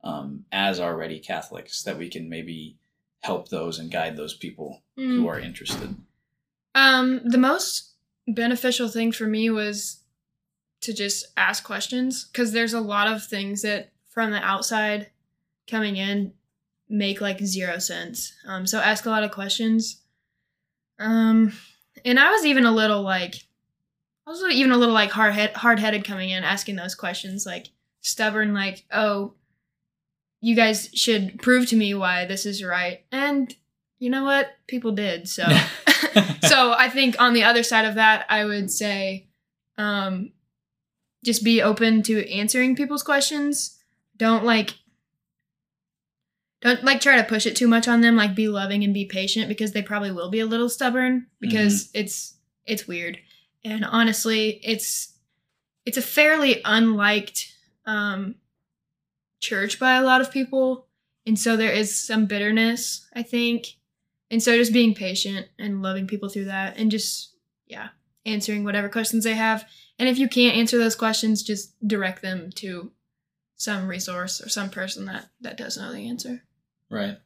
um, 0.02 0.44
as 0.50 0.80
already 0.80 1.18
Catholics 1.18 1.82
that 1.82 1.98
we 1.98 2.08
can 2.08 2.28
maybe 2.28 2.76
help 3.20 3.48
those 3.48 3.78
and 3.78 3.90
guide 3.90 4.16
those 4.16 4.34
people 4.34 4.82
who 4.96 5.24
Mm. 5.24 5.28
are 5.28 5.38
interested? 5.40 5.94
Um, 6.74 7.20
the 7.24 7.38
most 7.38 7.92
beneficial 8.26 8.88
thing 8.88 9.12
for 9.12 9.26
me 9.26 9.50
was 9.50 9.98
to 10.82 10.92
just 10.94 11.26
ask 11.36 11.64
questions 11.64 12.24
because 12.24 12.52
there's 12.52 12.72
a 12.72 12.80
lot 12.80 13.06
of 13.08 13.24
things 13.26 13.62
that 13.62 13.92
from 14.08 14.30
the 14.30 14.42
outside 14.42 15.10
coming 15.68 15.96
in 15.96 16.32
make 16.88 17.20
like 17.20 17.40
zero 17.40 17.78
sense. 17.78 18.32
Um, 18.46 18.66
so 18.66 18.80
ask 18.80 19.04
a 19.06 19.10
lot 19.10 19.22
of 19.22 19.30
questions. 19.30 20.00
Um, 20.98 21.52
and 22.04 22.18
I 22.18 22.30
was 22.30 22.44
even 22.46 22.64
a 22.66 22.72
little 22.72 23.02
like, 23.02 23.34
I 24.26 24.30
was 24.30 24.42
even 24.52 24.72
a 24.72 24.76
little 24.76 24.94
like 24.94 25.10
hard 25.10 25.34
head 25.34 25.52
hard 25.54 25.78
headed 25.78 26.04
coming 26.04 26.30
in 26.30 26.44
asking 26.44 26.76
those 26.76 26.94
questions, 26.94 27.46
like 27.46 27.68
stubborn, 28.00 28.54
like 28.54 28.84
oh, 28.92 29.34
you 30.40 30.56
guys 30.56 30.90
should 30.94 31.40
prove 31.40 31.68
to 31.68 31.76
me 31.76 31.94
why 31.94 32.24
this 32.24 32.46
is 32.46 32.64
right. 32.64 33.04
And 33.12 33.54
you 33.98 34.10
know 34.10 34.24
what? 34.24 34.50
People 34.66 34.92
did 34.92 35.28
so. 35.28 35.44
so 36.42 36.72
I 36.72 36.88
think 36.88 37.16
on 37.18 37.34
the 37.34 37.44
other 37.44 37.62
side 37.62 37.84
of 37.84 37.94
that, 37.96 38.26
I 38.28 38.44
would 38.44 38.70
say, 38.70 39.28
um, 39.76 40.32
just 41.24 41.44
be 41.44 41.62
open 41.62 42.02
to 42.04 42.30
answering 42.32 42.76
people's 42.76 43.02
questions. 43.02 43.78
Don't 44.16 44.44
like, 44.44 44.74
don't 46.62 46.82
like 46.84 47.00
try 47.00 47.16
to 47.16 47.24
push 47.24 47.46
it 47.46 47.56
too 47.56 47.68
much 47.68 47.88
on 47.88 48.00
them. 48.00 48.16
Like 48.16 48.34
be 48.34 48.48
loving 48.48 48.84
and 48.84 48.94
be 48.94 49.04
patient 49.04 49.48
because 49.48 49.72
they 49.72 49.82
probably 49.82 50.10
will 50.10 50.30
be 50.30 50.40
a 50.40 50.46
little 50.46 50.68
stubborn 50.68 51.26
because 51.40 51.90
it's 51.94 52.34
it's 52.66 52.88
weird. 52.88 53.18
And 53.64 53.84
honestly, 53.84 54.60
it's 54.62 55.14
it's 55.84 55.98
a 55.98 56.02
fairly 56.02 56.60
unliked 56.64 57.52
um, 57.86 58.36
church 59.40 59.78
by 59.78 59.94
a 59.94 60.02
lot 60.02 60.20
of 60.20 60.30
people, 60.30 60.86
and 61.26 61.38
so 61.38 61.56
there 61.56 61.72
is 61.72 61.98
some 61.98 62.26
bitterness. 62.26 63.06
I 63.14 63.22
think 63.22 63.76
and 64.30 64.42
so 64.42 64.56
just 64.56 64.72
being 64.72 64.94
patient 64.94 65.48
and 65.58 65.82
loving 65.82 66.06
people 66.06 66.28
through 66.28 66.44
that 66.44 66.78
and 66.78 66.90
just, 66.90 67.34
yeah, 67.66 67.88
answering 68.24 68.62
whatever 68.62 68.88
questions 68.88 69.24
they 69.24 69.34
have. 69.34 69.68
And 69.98 70.08
if 70.08 70.18
you 70.18 70.28
can't 70.28 70.56
answer 70.56 70.78
those 70.78 70.94
questions, 70.94 71.42
just 71.42 71.74
direct 71.86 72.22
them 72.22 72.50
to 72.56 72.92
some 73.56 73.88
resource 73.88 74.40
or 74.40 74.48
some 74.48 74.70
person 74.70 75.06
that, 75.06 75.26
that 75.40 75.56
does 75.56 75.76
know 75.76 75.92
the 75.92 76.08
answer. 76.08 76.42
Right. 76.88 77.18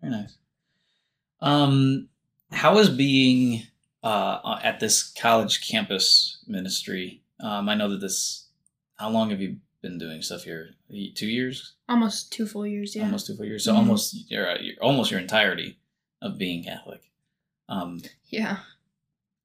Very 0.00 0.12
nice. 0.12 0.36
Um, 1.42 2.08
how 2.50 2.78
is 2.78 2.88
being 2.88 3.62
uh, 4.02 4.58
at 4.62 4.80
this 4.80 5.12
college 5.12 5.68
campus 5.68 6.42
ministry? 6.46 7.22
Um, 7.40 7.68
I 7.68 7.74
know 7.74 7.90
that 7.90 8.00
this. 8.00 8.46
How 8.96 9.08
long 9.08 9.30
have 9.30 9.40
you 9.40 9.56
been 9.82 9.98
doing 9.98 10.22
stuff 10.22 10.44
here? 10.44 10.70
Two 11.14 11.26
years, 11.26 11.74
Almost 11.88 12.32
two 12.32 12.46
full 12.46 12.66
years, 12.66 12.94
yeah. 12.94 13.04
almost 13.04 13.26
two 13.26 13.36
full 13.36 13.46
years. 13.46 13.64
So 13.64 13.72
Mhm. 13.74 13.78
almost 13.78 14.30
your, 14.30 14.56
your 14.60 14.74
almost 14.80 15.10
your 15.10 15.20
entirety 15.20 15.78
of 16.22 16.38
being 16.38 16.62
Catholic. 16.64 17.10
Um, 17.68 18.02
Yeah. 18.28 18.60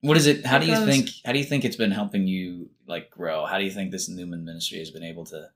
what 0.02 0.18
is 0.18 0.28
it? 0.28 0.46
How 0.46 0.58
do 0.60 0.66
you 0.68 0.74
Close. 0.76 0.88
think? 0.90 1.10
How 1.24 1.32
do 1.32 1.40
you 1.40 1.46
think 1.46 1.64
it's 1.66 1.76
been 1.78 1.92
helping 1.92 2.28
you 2.28 2.70
like 2.88 3.10
grow? 3.10 3.46
How 3.46 3.58
do 3.58 3.64
you 3.64 3.72
think 3.72 3.92
this 3.92 4.10
Newman 4.10 4.44
ministry 4.46 4.80
has 4.80 4.92
been 4.92 5.04
able 5.04 5.26
to 5.28 5.50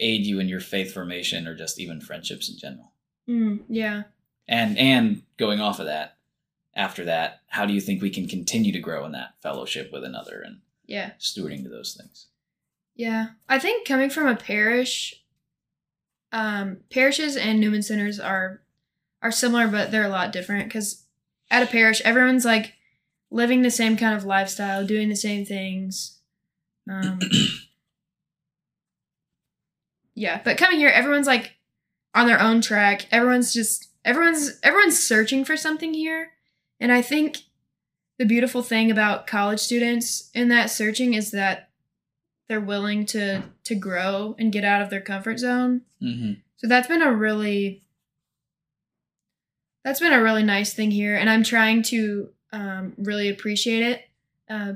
aid 0.00 0.24
you 0.26 0.40
in 0.40 0.48
your 0.48 0.60
faith 0.60 0.92
formation 0.92 1.46
or 1.46 1.54
just 1.54 1.78
even 1.78 2.00
friendships 2.00 2.48
in 2.48 2.56
general? 2.58 2.92
Mm, 3.28 3.64
yeah. 3.68 4.04
and 4.48 4.78
and 4.78 5.22
going 5.36 5.60
off 5.60 5.80
of 5.80 5.86
that 5.86 6.16
after 6.76 7.04
that 7.06 7.40
how 7.48 7.66
do 7.66 7.72
you 7.72 7.80
think 7.80 8.00
we 8.00 8.10
can 8.10 8.28
continue 8.28 8.70
to 8.70 8.78
grow 8.78 9.04
in 9.04 9.10
that 9.10 9.34
fellowship 9.42 9.90
with 9.92 10.04
another 10.04 10.40
and 10.40 10.60
Yeah. 10.86 11.14
stewarding 11.18 11.64
to 11.64 11.68
those 11.68 11.94
things 11.94 12.26
Yeah. 12.96 13.28
I 13.48 13.58
think 13.58 13.86
coming 13.86 14.10
from 14.10 14.26
a 14.26 14.34
parish, 14.34 15.22
um, 16.32 16.78
parishes 16.90 17.36
and 17.36 17.60
Newman 17.60 17.82
centers 17.82 18.18
are 18.18 18.62
are 19.22 19.30
similar, 19.30 19.68
but 19.68 19.90
they're 19.90 20.04
a 20.04 20.08
lot 20.08 20.32
different 20.32 20.68
because 20.68 21.04
at 21.50 21.62
a 21.62 21.66
parish, 21.66 22.00
everyone's 22.02 22.44
like 22.44 22.74
living 23.30 23.62
the 23.62 23.70
same 23.70 23.96
kind 23.96 24.16
of 24.16 24.24
lifestyle, 24.24 24.86
doing 24.86 25.08
the 25.08 25.16
same 25.16 25.44
things. 25.44 26.18
Um, 26.90 27.18
yeah, 30.14 30.40
but 30.44 30.58
coming 30.58 30.78
here, 30.78 30.88
everyone's 30.88 31.26
like 31.26 31.52
on 32.14 32.26
their 32.26 32.40
own 32.40 32.60
track. 32.60 33.06
Everyone's 33.10 33.52
just 33.52 33.88
everyone's 34.04 34.58
everyone's 34.62 34.98
searching 34.98 35.44
for 35.44 35.56
something 35.56 35.92
here, 35.92 36.32
and 36.80 36.92
I 36.92 37.02
think 37.02 37.38
the 38.18 38.24
beautiful 38.24 38.62
thing 38.62 38.90
about 38.90 39.26
college 39.26 39.60
students 39.60 40.30
in 40.32 40.48
that 40.48 40.70
searching 40.70 41.12
is 41.14 41.30
that 41.32 41.65
they're 42.48 42.60
willing 42.60 43.06
to 43.06 43.42
to 43.64 43.74
grow 43.74 44.34
and 44.38 44.52
get 44.52 44.64
out 44.64 44.82
of 44.82 44.90
their 44.90 45.00
comfort 45.00 45.38
zone. 45.38 45.82
mm-hmm. 46.02 46.34
So 46.56 46.66
that's 46.66 46.88
been 46.88 47.02
a 47.02 47.12
really 47.12 47.82
that's 49.84 50.00
been 50.00 50.12
a 50.12 50.22
really 50.22 50.42
nice 50.42 50.74
thing 50.74 50.90
here, 50.90 51.14
and 51.14 51.30
I'm 51.30 51.44
trying 51.44 51.82
to 51.84 52.30
um, 52.52 52.94
really 52.96 53.28
appreciate 53.28 53.82
it 53.82 54.08
uh, 54.48 54.74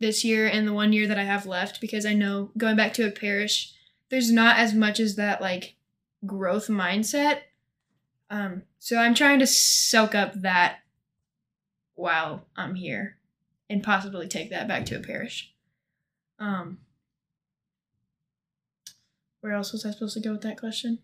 this 0.00 0.24
year 0.24 0.46
and 0.46 0.66
the 0.66 0.72
one 0.72 0.92
year 0.92 1.06
that 1.06 1.18
I 1.18 1.24
have 1.24 1.46
left 1.46 1.80
because 1.80 2.06
I 2.06 2.14
know 2.14 2.50
going 2.56 2.76
back 2.76 2.94
to 2.94 3.06
a 3.06 3.10
parish, 3.10 3.72
there's 4.08 4.32
not 4.32 4.58
as 4.58 4.74
much 4.74 4.98
as 4.98 5.16
that 5.16 5.40
like 5.40 5.74
growth 6.26 6.68
mindset. 6.68 7.40
Um, 8.30 8.62
so 8.78 8.96
I'm 8.96 9.14
trying 9.14 9.40
to 9.40 9.46
soak 9.46 10.14
up 10.14 10.40
that 10.40 10.78
while 11.94 12.46
I'm 12.56 12.76
here 12.76 13.16
and 13.68 13.82
possibly 13.82 14.26
take 14.26 14.50
that 14.50 14.66
back 14.66 14.86
to 14.86 14.96
a 14.96 15.00
parish. 15.00 15.52
Um 16.38 16.78
where 19.40 19.52
else 19.52 19.72
was 19.72 19.84
I 19.84 19.90
supposed 19.90 20.14
to 20.14 20.20
go 20.20 20.32
with 20.32 20.42
that 20.42 20.58
question? 20.58 20.98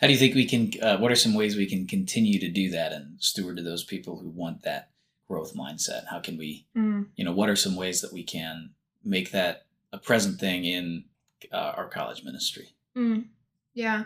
How 0.00 0.06
do 0.08 0.12
you 0.12 0.18
think 0.18 0.34
we 0.34 0.44
can? 0.46 0.72
Uh, 0.82 0.98
what 0.98 1.12
are 1.12 1.16
some 1.16 1.34
ways 1.34 1.56
we 1.56 1.66
can 1.66 1.86
continue 1.86 2.40
to 2.40 2.48
do 2.48 2.70
that 2.70 2.92
and 2.92 3.22
steward 3.22 3.56
to 3.58 3.62
those 3.62 3.84
people 3.84 4.18
who 4.18 4.28
want 4.28 4.62
that 4.62 4.90
growth 5.28 5.54
mindset? 5.54 6.06
How 6.10 6.18
can 6.20 6.36
we, 6.36 6.66
Mm, 6.76 7.06
you 7.16 7.24
know, 7.24 7.32
what 7.32 7.48
are 7.48 7.56
some 7.56 7.76
ways 7.76 8.00
that 8.00 8.12
we 8.12 8.24
can 8.24 8.70
make 9.04 9.30
that 9.30 9.66
a 9.92 9.98
present 9.98 10.40
thing 10.40 10.64
in 10.64 11.04
uh, 11.52 11.72
our 11.76 11.88
college 11.88 12.24
ministry? 12.24 12.70
mm, 12.96 13.26
yeah. 13.74 14.04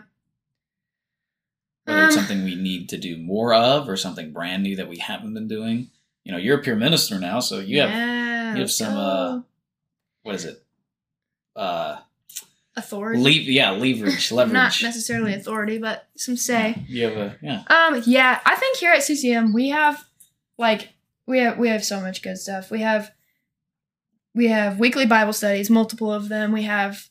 Whether 1.85 2.03
it's 2.05 2.15
Um, 2.15 2.25
something 2.25 2.43
we 2.43 2.53
need 2.55 2.89
to 2.89 2.97
do 2.97 3.17
more 3.17 3.53
of 3.55 3.89
or 3.89 3.97
something 3.97 4.31
brand 4.31 4.61
new 4.61 4.75
that 4.75 4.87
we 4.87 4.97
haven't 4.99 5.33
been 5.33 5.47
doing. 5.47 5.89
You 6.23 6.31
know, 6.31 6.37
you're 6.37 6.59
a 6.59 6.61
peer 6.61 6.75
minister 6.75 7.17
now, 7.19 7.39
so 7.39 7.57
you 7.59 7.81
have 7.81 7.89
yeah, 7.89 8.53
you 8.53 8.59
have 8.61 8.71
some, 8.71 8.95
uh, 8.95 9.41
what 10.21 10.35
is 10.35 10.45
it? 10.45 10.63
Uh, 11.55 12.01
authority. 12.75 13.19
leave, 13.19 13.49
yeah, 13.49 13.71
leverage, 13.71 14.31
leverage. 14.31 14.53
Not 14.53 14.81
necessarily 14.81 15.33
authority, 15.33 15.77
but 15.77 16.07
some 16.15 16.37
say. 16.37 16.83
You 16.87 17.05
have 17.05 17.17
a 17.17 17.37
yeah. 17.41 17.63
Um, 17.67 18.03
yeah, 18.05 18.39
I 18.45 18.55
think 18.55 18.77
here 18.77 18.91
at 18.91 19.03
CCM 19.03 19.53
we 19.53 19.69
have 19.69 20.03
like 20.57 20.89
we 21.27 21.39
have 21.39 21.57
we 21.57 21.69
have 21.69 21.83
so 21.83 21.99
much 21.99 22.21
good 22.21 22.37
stuff. 22.37 22.71
We 22.71 22.81
have 22.81 23.11
we 24.33 24.47
have 24.47 24.79
weekly 24.79 25.05
Bible 25.05 25.33
studies, 25.33 25.69
multiple 25.69 26.11
of 26.11 26.29
them. 26.29 26.51
We 26.51 26.63
have 26.63 27.09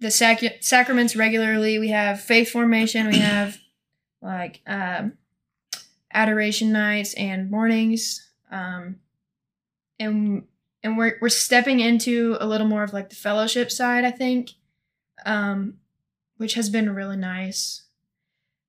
the 0.00 0.10
sac- 0.10 0.62
sacraments 0.62 1.16
regularly. 1.16 1.78
We 1.78 1.88
have 1.88 2.20
faith 2.20 2.50
formation. 2.50 3.08
We 3.08 3.18
have 3.18 3.58
like 4.22 4.60
um, 4.66 5.14
adoration 6.12 6.72
nights 6.72 7.14
and 7.14 7.50
mornings. 7.50 8.22
Um, 8.50 8.96
and 9.98 10.44
and 10.86 10.96
we're 10.96 11.18
we're 11.20 11.28
stepping 11.28 11.80
into 11.80 12.36
a 12.38 12.46
little 12.46 12.68
more 12.68 12.84
of 12.84 12.92
like 12.92 13.10
the 13.10 13.16
fellowship 13.16 13.72
side, 13.72 14.04
I 14.04 14.12
think, 14.12 14.52
um, 15.26 15.78
which 16.36 16.54
has 16.54 16.70
been 16.70 16.94
really 16.94 17.16
nice. 17.16 17.82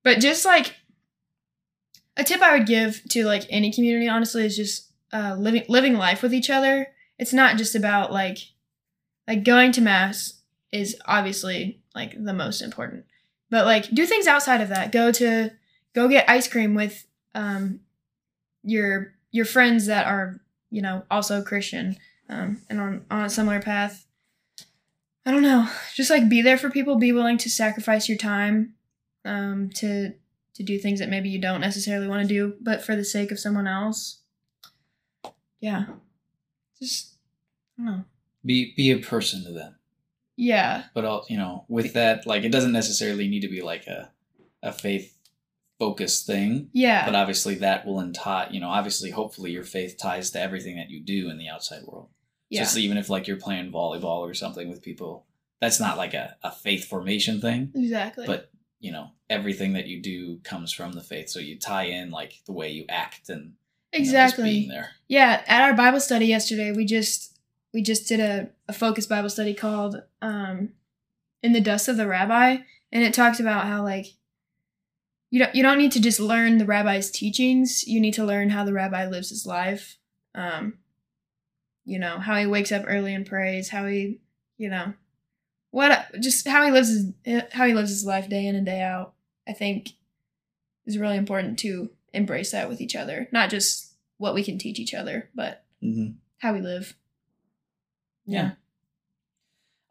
But 0.02 0.18
just 0.18 0.44
like 0.44 0.74
a 2.16 2.24
tip 2.24 2.42
I 2.42 2.58
would 2.58 2.66
give 2.66 3.02
to 3.10 3.24
like 3.24 3.46
any 3.50 3.72
community, 3.72 4.08
honestly, 4.08 4.44
is 4.44 4.56
just 4.56 4.90
uh, 5.12 5.36
living 5.38 5.62
living 5.68 5.96
life 5.96 6.20
with 6.20 6.34
each 6.34 6.50
other. 6.50 6.88
It's 7.20 7.32
not 7.32 7.56
just 7.56 7.76
about 7.76 8.12
like 8.12 8.38
like 9.28 9.44
going 9.44 9.70
to 9.72 9.80
mass 9.80 10.40
is 10.72 10.96
obviously 11.06 11.80
like 11.94 12.12
the 12.22 12.34
most 12.34 12.62
important, 12.62 13.04
but 13.48 13.64
like 13.64 13.88
do 13.90 14.04
things 14.06 14.26
outside 14.26 14.60
of 14.60 14.70
that. 14.70 14.90
Go 14.90 15.12
to 15.12 15.52
go 15.94 16.08
get 16.08 16.28
ice 16.28 16.48
cream 16.48 16.74
with 16.74 17.06
um 17.36 17.78
your 18.64 19.14
your 19.30 19.44
friends 19.44 19.86
that 19.86 20.08
are 20.08 20.40
you 20.70 20.82
know 20.82 21.02
also 21.10 21.42
Christian 21.42 21.96
um, 22.28 22.62
and 22.68 22.80
on 22.80 23.04
on 23.10 23.24
a 23.24 23.30
similar 23.30 23.60
path. 23.60 24.06
I 25.26 25.30
don't 25.30 25.42
know, 25.42 25.68
just 25.94 26.10
like 26.10 26.28
be 26.28 26.40
there 26.40 26.56
for 26.56 26.70
people. 26.70 26.96
Be 26.96 27.12
willing 27.12 27.38
to 27.38 27.50
sacrifice 27.50 28.08
your 28.08 28.18
time 28.18 28.74
um, 29.24 29.70
to 29.74 30.14
to 30.54 30.62
do 30.62 30.78
things 30.78 31.00
that 31.00 31.08
maybe 31.08 31.28
you 31.28 31.40
don't 31.40 31.60
necessarily 31.60 32.08
want 32.08 32.22
to 32.22 32.28
do, 32.28 32.54
but 32.60 32.82
for 32.82 32.96
the 32.96 33.04
sake 33.04 33.30
of 33.30 33.38
someone 33.38 33.66
else. 33.66 34.20
Yeah, 35.60 35.86
just 36.78 37.14
I 37.78 37.84
don't 37.84 37.86
know. 37.86 38.04
Be 38.44 38.72
be 38.76 38.90
a 38.90 38.98
person 38.98 39.44
to 39.44 39.52
them. 39.52 39.76
Yeah, 40.36 40.84
but 40.94 41.04
all 41.04 41.26
you 41.28 41.36
know 41.36 41.64
with 41.68 41.94
that 41.94 42.26
like 42.26 42.44
it 42.44 42.52
doesn't 42.52 42.72
necessarily 42.72 43.28
need 43.28 43.40
to 43.40 43.48
be 43.48 43.60
like 43.60 43.86
a 43.86 44.10
a 44.62 44.72
faith 44.72 45.17
focused 45.78 46.26
thing 46.26 46.68
yeah, 46.72 47.06
but 47.06 47.14
obviously 47.14 47.54
that 47.56 47.86
will 47.86 48.00
untie 48.00 48.48
you 48.50 48.60
know 48.60 48.68
obviously 48.68 49.10
hopefully 49.10 49.50
your 49.50 49.64
faith 49.64 49.96
ties 49.96 50.30
to 50.30 50.40
everything 50.40 50.76
that 50.76 50.90
you 50.90 51.00
do 51.00 51.30
in 51.30 51.38
the 51.38 51.48
outside 51.48 51.82
world 51.84 52.08
yeah, 52.50 52.60
just 52.60 52.76
even 52.76 52.96
if 52.96 53.08
like 53.08 53.28
you're 53.28 53.36
playing 53.36 53.70
volleyball 53.70 54.20
or 54.20 54.34
something 54.34 54.68
with 54.68 54.82
people 54.82 55.24
that's 55.60 55.78
not 55.78 55.96
like 55.96 56.14
a, 56.14 56.36
a 56.42 56.50
faith 56.50 56.84
formation 56.84 57.40
thing 57.40 57.70
exactly. 57.74 58.26
but 58.26 58.50
you 58.80 58.90
know 58.90 59.10
everything 59.30 59.74
that 59.74 59.86
you 59.86 60.02
do 60.02 60.38
comes 60.42 60.72
from 60.72 60.92
the 60.92 61.00
faith 61.00 61.28
so 61.28 61.38
you 61.38 61.56
tie 61.58 61.84
in 61.84 62.10
like 62.10 62.34
the 62.46 62.52
way 62.52 62.70
you 62.70 62.84
act 62.88 63.28
and 63.28 63.52
you 63.92 64.00
know, 64.00 64.04
just 64.04 64.10
exactly. 64.10 64.44
being 64.44 64.68
there 64.68 64.90
Yeah, 65.08 65.42
at 65.46 65.62
our 65.62 65.74
Bible 65.74 66.00
study 66.00 66.26
yesterday, 66.26 66.72
we 66.72 66.84
just 66.84 67.38
we 67.72 67.82
just 67.82 68.08
did 68.08 68.20
a, 68.20 68.50
a 68.68 68.72
focus 68.72 69.06
Bible 69.06 69.30
study 69.30 69.54
called 69.54 70.02
um 70.20 70.70
In 71.42 71.52
the 71.52 71.60
Dust 71.60 71.88
of 71.88 71.96
the 71.96 72.06
Rabbi. 72.06 72.58
And 72.90 73.04
it 73.04 73.12
talked 73.12 73.40
about 73.40 73.66
how 73.66 73.82
like 73.82 74.14
you 75.30 75.38
don't 75.38 75.54
you 75.54 75.62
don't 75.62 75.78
need 75.78 75.92
to 75.92 76.00
just 76.00 76.20
learn 76.20 76.58
the 76.58 76.66
rabbi's 76.66 77.10
teachings, 77.10 77.86
you 77.86 78.00
need 78.00 78.14
to 78.14 78.24
learn 78.24 78.50
how 78.50 78.64
the 78.64 78.72
rabbi 78.72 79.06
lives 79.06 79.30
his 79.30 79.46
life. 79.46 79.98
Um 80.34 80.78
you 81.84 81.98
know, 81.98 82.18
how 82.18 82.36
he 82.36 82.46
wakes 82.46 82.70
up 82.70 82.84
early 82.86 83.14
and 83.14 83.26
prays, 83.26 83.70
how 83.70 83.86
he 83.86 84.20
you 84.56 84.68
know 84.68 84.94
what 85.70 86.08
just 86.20 86.46
how 86.46 86.64
he 86.64 86.70
lives 86.70 86.88
his 86.88 87.42
how 87.52 87.66
he 87.66 87.74
lives 87.74 87.90
his 87.90 88.04
life 88.04 88.28
day 88.28 88.46
in 88.46 88.54
and 88.54 88.66
day 88.66 88.80
out. 88.82 89.14
I 89.46 89.52
think 89.52 89.90
is 90.86 90.98
really 90.98 91.16
important 91.16 91.58
to 91.60 91.90
embrace 92.12 92.50
that 92.52 92.68
with 92.68 92.80
each 92.80 92.96
other. 92.96 93.28
Not 93.30 93.50
just 93.50 93.94
what 94.16 94.34
we 94.34 94.42
can 94.42 94.58
teach 94.58 94.78
each 94.78 94.94
other, 94.94 95.28
but 95.34 95.64
mm-hmm. 95.82 96.12
how 96.38 96.52
we 96.52 96.60
live. 96.60 96.96
Yeah. 98.26 98.52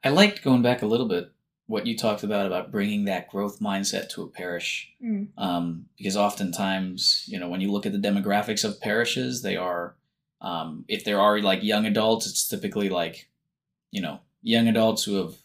I 0.03 0.09
liked 0.09 0.43
going 0.43 0.61
back 0.61 0.81
a 0.81 0.87
little 0.87 1.07
bit 1.07 1.31
what 1.67 1.85
you 1.85 1.95
talked 1.97 2.23
about 2.23 2.45
about 2.45 2.71
bringing 2.71 3.05
that 3.05 3.29
growth 3.29 3.59
mindset 3.59 4.09
to 4.09 4.23
a 4.23 4.27
parish, 4.27 4.89
Mm. 5.03 5.27
um, 5.37 5.85
because 5.97 6.15
oftentimes, 6.17 7.23
you 7.27 7.37
know, 7.39 7.49
when 7.49 7.61
you 7.61 7.71
look 7.71 7.85
at 7.85 7.91
the 7.91 7.97
demographics 7.99 8.63
of 8.63 8.79
parishes, 8.81 9.41
they 9.41 9.55
are, 9.57 9.95
um, 10.41 10.85
if 10.87 11.03
there 11.03 11.19
are 11.19 11.39
like 11.41 11.61
young 11.63 11.85
adults, 11.85 12.25
it's 12.25 12.47
typically 12.47 12.89
like, 12.89 13.29
you 13.91 14.01
know, 14.01 14.19
young 14.41 14.67
adults 14.67 15.03
who 15.03 15.15
have 15.15 15.35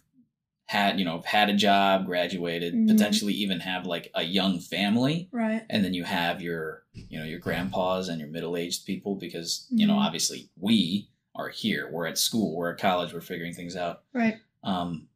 had, 0.67 0.99
you 0.99 1.05
know, 1.05 1.17
have 1.17 1.25
had 1.27 1.51
a 1.51 1.55
job, 1.55 2.07
graduated, 2.07 2.73
Mhm. 2.73 2.87
potentially 2.89 3.35
even 3.35 3.61
have 3.61 3.85
like 3.85 4.11
a 4.15 4.23
young 4.23 4.59
family, 4.61 5.29
Right. 5.33 5.63
and 5.69 5.85
then 5.85 5.93
you 5.93 6.05
have 6.05 6.41
your, 6.41 6.85
you 6.95 7.19
know, 7.19 7.25
your 7.25 7.41
grandpas 7.41 8.09
and 8.09 8.21
your 8.21 8.29
middle 8.29 8.57
aged 8.57 8.87
people, 8.87 9.17
because 9.17 9.67
you 9.71 9.87
know, 9.87 9.95
Mhm. 9.95 10.07
obviously 10.07 10.49
we 10.57 11.09
are 11.35 11.49
here, 11.49 11.91
we're 11.91 12.07
at 12.07 12.17
school, 12.19 12.55
we're 12.55 12.73
at 12.73 12.79
college, 12.79 13.13
we're 13.13 13.21
figuring 13.21 13.53
things 13.55 13.75
out 13.77 14.05
Right. 14.13 14.37
um, 14.63 15.09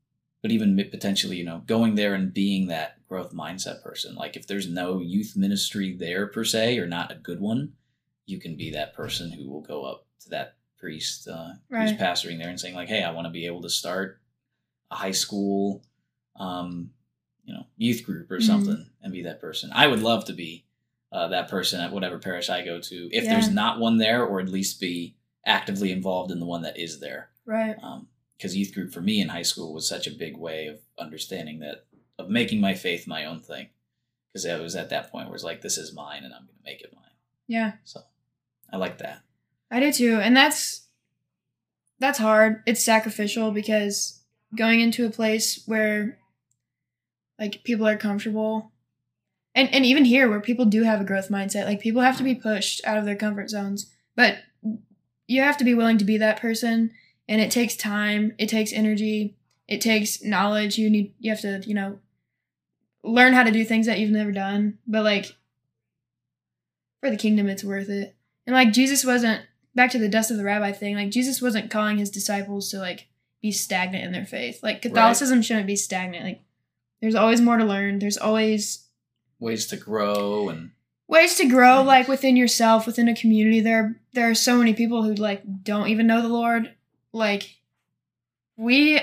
but 0.47 0.53
even 0.53 0.77
potentially 0.93 1.37
you 1.37 1.45
know 1.45 1.61
going 1.67 1.97
there 1.97 2.15
and 2.15 2.33
being 2.33 2.69
that 2.69 3.05
growth 3.09 3.33
mindset 3.35 3.83
person. 3.83 4.15
Like 4.15 4.37
if 4.37 4.47
there's 4.47 4.69
no 4.69 5.01
youth 5.01 5.35
ministry 5.37 5.93
there 5.93 6.29
per 6.29 6.45
se 6.45 6.79
or 6.79 6.87
not 6.87 7.11
a 7.11 7.17
good 7.17 7.41
one 7.41 7.73
you 8.27 8.39
can 8.39 8.55
be 8.57 8.71
that 8.71 8.95
person 8.95 9.33
who 9.33 9.49
will 9.51 9.61
go 9.61 9.85
up 9.85 10.07
to 10.21 10.29
that 10.31 10.55
priest 10.79 11.27
uh, 11.27 11.55
who's 11.71 11.93
pastoring 11.95 12.39
there 12.39 12.49
and 12.49 12.61
saying 12.61 12.77
like 12.77 12.89
hey 12.89 13.03
i 13.03 13.11
want 13.11 13.25
to 13.27 13.31
be 13.33 13.47
able 13.47 13.63
to 13.63 13.69
start 13.69 14.21
a 14.93 14.95
high 14.95 15.11
school 15.11 15.83
um, 16.37 16.91
you 17.45 17.53
know 17.53 17.67
youth 17.77 18.05
group 18.05 18.31
or 18.31 18.39
Mhm. 18.39 18.43
something 18.43 18.87
and 19.03 19.13
be 19.13 19.23
that 19.23 19.41
person. 19.41 19.71
I 19.73 19.89
would 19.89 20.01
love 20.01 20.27
to 20.27 20.33
be 20.33 20.65
uh, 21.11 21.27
that 21.29 21.49
person 21.49 21.81
at 21.81 21.93
whatever 21.93 22.19
parish 22.21 22.51
i 22.51 22.65
go 22.65 22.81
to 22.81 23.09
if 23.13 23.25
there's 23.31 23.51
not 23.51 23.81
one 23.81 23.97
there 23.99 24.25
or 24.25 24.39
at 24.41 24.49
least 24.49 24.79
be 24.81 25.17
actively 25.45 25.91
involved 25.91 26.31
in 26.31 26.39
the 26.39 26.47
one 26.47 26.63
that 26.63 26.79
is 26.79 27.01
there. 27.01 27.31
Right. 27.45 27.77
Because 28.37 28.57
youth 28.57 28.75
group 28.75 28.93
for 28.93 29.01
me 29.01 29.21
in 29.21 29.29
high 29.29 29.43
school 29.43 29.73
was 29.73 29.89
such 29.89 30.07
a 30.07 30.11
big 30.11 30.37
way 30.37 30.67
of 30.67 30.79
understanding 30.99 31.61
that 31.61 31.87
of 32.19 32.29
making 32.31 32.61
my 32.61 32.75
faith 32.75 33.07
my 33.07 33.25
own 33.25 33.41
thing 33.41 33.69
because 34.33 34.45
it 34.45 34.61
was 34.61 34.77
at 34.77 34.91
that 34.91 35.11
point 35.11 35.27
where 35.29 35.35
it's 35.35 35.45
like 35.45 35.61
this 35.63 35.79
is 35.79 35.95
mine 35.95 36.25
and 36.25 36.33
i'm 36.33 36.43
going 36.47 36.57
to 36.57 36.65
make 36.65 36.81
it 36.81 36.93
mine 36.95 37.05
Yeah. 37.47 37.73
so 37.85 38.01
i 38.73 38.77
like 38.77 38.99
that 38.99 39.23
I 39.71 39.81
do 39.81 39.93
too. 39.93 40.21
And 40.23 40.37
that's 40.37 40.87
that's 41.99 42.19
hard. 42.19 42.63
It's 42.67 42.85
sacrificial 42.85 43.51
because 43.51 44.23
going 44.57 44.81
into 44.81 45.07
a 45.07 45.11
place 45.11 45.63
where 45.67 46.19
like 47.39 47.65
people 47.65 47.87
are 47.87 47.97
comfortable 47.97 48.71
and 49.55 49.69
and 49.75 49.85
even 49.85 50.05
here 50.05 50.29
where 50.29 50.41
people 50.41 50.67
do 50.67 50.85
have 50.85 51.01
a 51.01 51.05
growth 51.05 51.31
mindset, 51.31 51.65
like 51.65 51.81
people 51.81 52.03
have 52.03 52.17
to 52.19 52.23
be 52.23 52.35
pushed 52.35 52.81
out 52.87 52.99
of 52.99 53.05
their 53.05 53.17
comfort 53.17 53.51
zones. 53.51 53.91
But 54.15 54.39
you 55.27 55.41
have 55.43 55.57
to 55.57 55.65
be 55.65 55.75
willing 55.75 55.99
to 55.99 56.05
be 56.05 56.19
that 56.19 56.41
person 56.41 56.93
and 57.29 57.41
it 57.41 57.51
takes 57.51 57.77
time, 57.77 58.33
it 58.39 58.49
takes 58.49 58.73
energy, 58.73 59.37
it 59.69 59.81
takes 59.81 60.23
knowledge. 60.23 60.79
You 60.79 60.91
need 60.91 61.15
you 61.19 61.31
have 61.31 61.41
to, 61.41 61.63
you 61.67 61.75
know, 61.75 61.99
learn 63.03 63.33
how 63.33 63.43
to 63.43 63.51
do 63.51 63.65
things 63.65 63.87
that 63.87 63.99
you've 63.99 64.11
never 64.11 64.33
done. 64.33 64.79
But 64.87 65.05
like 65.05 65.27
for 67.01 67.11
the 67.11 67.17
kingdom 67.17 67.49
it's 67.49 67.65
worth 67.65 67.89
it. 67.89 68.15
And 68.47 68.55
like 68.55 68.73
Jesus 68.73 69.05
wasn't 69.05 69.43
back 69.75 69.91
to 69.91 69.99
the 69.99 70.09
dust 70.09 70.31
of 70.31 70.37
the 70.37 70.45
rabbi 70.45 70.73
thing, 70.73 70.95
like 70.95 71.11
Jesus 71.11 71.43
wasn't 71.43 71.71
calling 71.71 71.99
his 71.99 72.11
disciples 72.11 72.71
to 72.71 72.79
like 72.79 73.09
be 73.43 73.53
stagnant 73.53 74.05
in 74.05 74.13
their 74.13 74.25
faith. 74.27 74.63
Like 74.63 74.83
Catholicism 74.83 75.43
shouldn't 75.43 75.67
be 75.67 75.77
stagnant. 75.77 76.25
Like 76.25 76.41
there's 77.01 77.15
always 77.15 77.41
more 77.41 77.57
to 77.59 77.65
learn. 77.65 77.99
There's 77.99 78.17
always 78.17 78.87
ways 79.39 79.67
to 79.67 79.77
grow 79.77 80.49
and 80.49 80.71
ways 81.09 81.37
to 81.37 81.47
grow 81.47 81.79
Right. 81.79 81.87
like 81.87 82.09
within 82.09 82.37
yourself, 82.37 82.87
within 82.87 83.09
a 83.09 83.15
community. 83.15 83.61
There 83.61 84.01
there 84.15 84.31
are 84.31 84.35
so 84.35 84.57
many 84.57 84.73
people 84.73 85.03
who 85.03 85.15
like 85.15 85.43
don't 85.63 85.89
even 85.89 86.07
know 86.07 86.23
the 86.23 86.29
Lord. 86.29 86.73
Like 87.17 87.57
we 88.57 89.01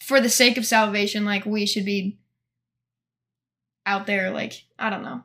for 0.00 0.20
the 0.20 0.30
sake 0.30 0.56
of 0.56 0.64
salvation, 0.66 1.24
like 1.26 1.44
we 1.44 1.66
should 1.66 1.84
be 1.84 2.18
out 3.84 4.06
there 4.06 4.30
like 4.30 4.64
I 4.78 4.88
don't 4.90 5.02
know. 5.02 5.22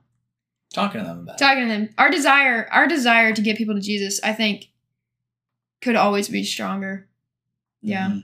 talking 0.73 0.99
to 1.01 1.07
them 1.07 1.19
about 1.21 1.35
it. 1.35 1.37
talking 1.43 1.63
to 1.63 1.69
them. 1.69 1.89
Our 1.97 2.09
desire, 2.11 2.67
our 2.71 2.85
desire 2.87 3.33
to 3.33 3.41
get 3.41 3.57
people 3.57 3.75
to 3.75 3.81
Jesus, 3.81 4.19
I 4.23 4.33
think, 4.33 4.65
could 5.81 5.95
always 5.95 6.27
be 6.27 6.43
stronger. 6.43 7.07
Yeah. 7.81 8.09
Mhm. 8.09 8.23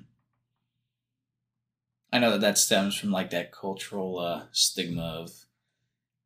I 2.11 2.19
know 2.19 2.31
that 2.31 2.41
that 2.41 2.57
stems 2.57 2.95
from 2.95 3.11
like 3.11 3.29
that 3.31 3.51
cultural 3.51 4.19
uh, 4.19 4.43
stigma 4.51 5.01
of 5.01 5.31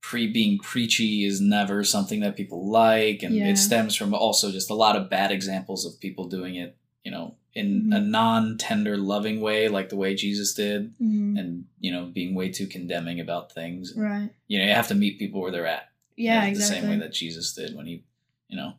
pre 0.01 0.27
being 0.27 0.57
preachy 0.57 1.23
is 1.25 1.39
never 1.39 1.83
something 1.83 2.21
that 2.21 2.35
people 2.35 2.69
like, 2.69 3.21
and 3.23 3.35
Yeah. 3.35 3.47
it 3.49 3.57
stems 3.57 3.95
from 3.95 4.13
also 4.15 4.51
just 4.51 4.69
a 4.71 4.73
lot 4.73 4.95
of 4.95 5.09
bad 5.09 5.31
examples 5.31 5.85
of 5.85 5.99
people 5.99 6.27
doing 6.27 6.55
it, 6.55 6.75
you 7.03 7.11
know, 7.11 7.35
in 7.57 7.67
Mhm. 7.87 7.95
a 7.97 7.99
non-tender, 8.01 8.95
loving 8.97 9.41
way, 9.41 9.67
like 9.67 9.89
the 9.89 9.95
way 10.03 10.13
Jesus 10.15 10.53
did, 10.53 10.93
Mhm. 10.99 11.39
and 11.39 11.65
you 11.79 11.91
know, 11.91 12.05
being 12.05 12.35
way 12.35 12.49
too 12.49 12.67
condemning 12.67 13.19
about 13.19 13.51
things. 13.53 13.93
Right. 13.95 14.29
You 14.47 14.59
know, 14.59 14.65
you 14.65 14.71
have 14.71 14.87
to 14.89 14.95
meet 14.95 15.19
people 15.19 15.41
where 15.41 15.51
they're 15.51 15.67
at. 15.79 15.89
Yeah. 16.15 16.41
the 16.45 16.49
exactly. 16.51 16.79
same 16.81 16.89
way 16.89 16.97
that 17.05 17.13
Jesus 17.13 17.53
did 17.53 17.75
when 17.75 17.85
he, 17.85 18.03
you 18.49 18.57
know, 18.57 18.73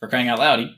for 0.00 0.08
crying 0.08 0.28
out 0.28 0.38
loud, 0.38 0.58
he 0.60 0.74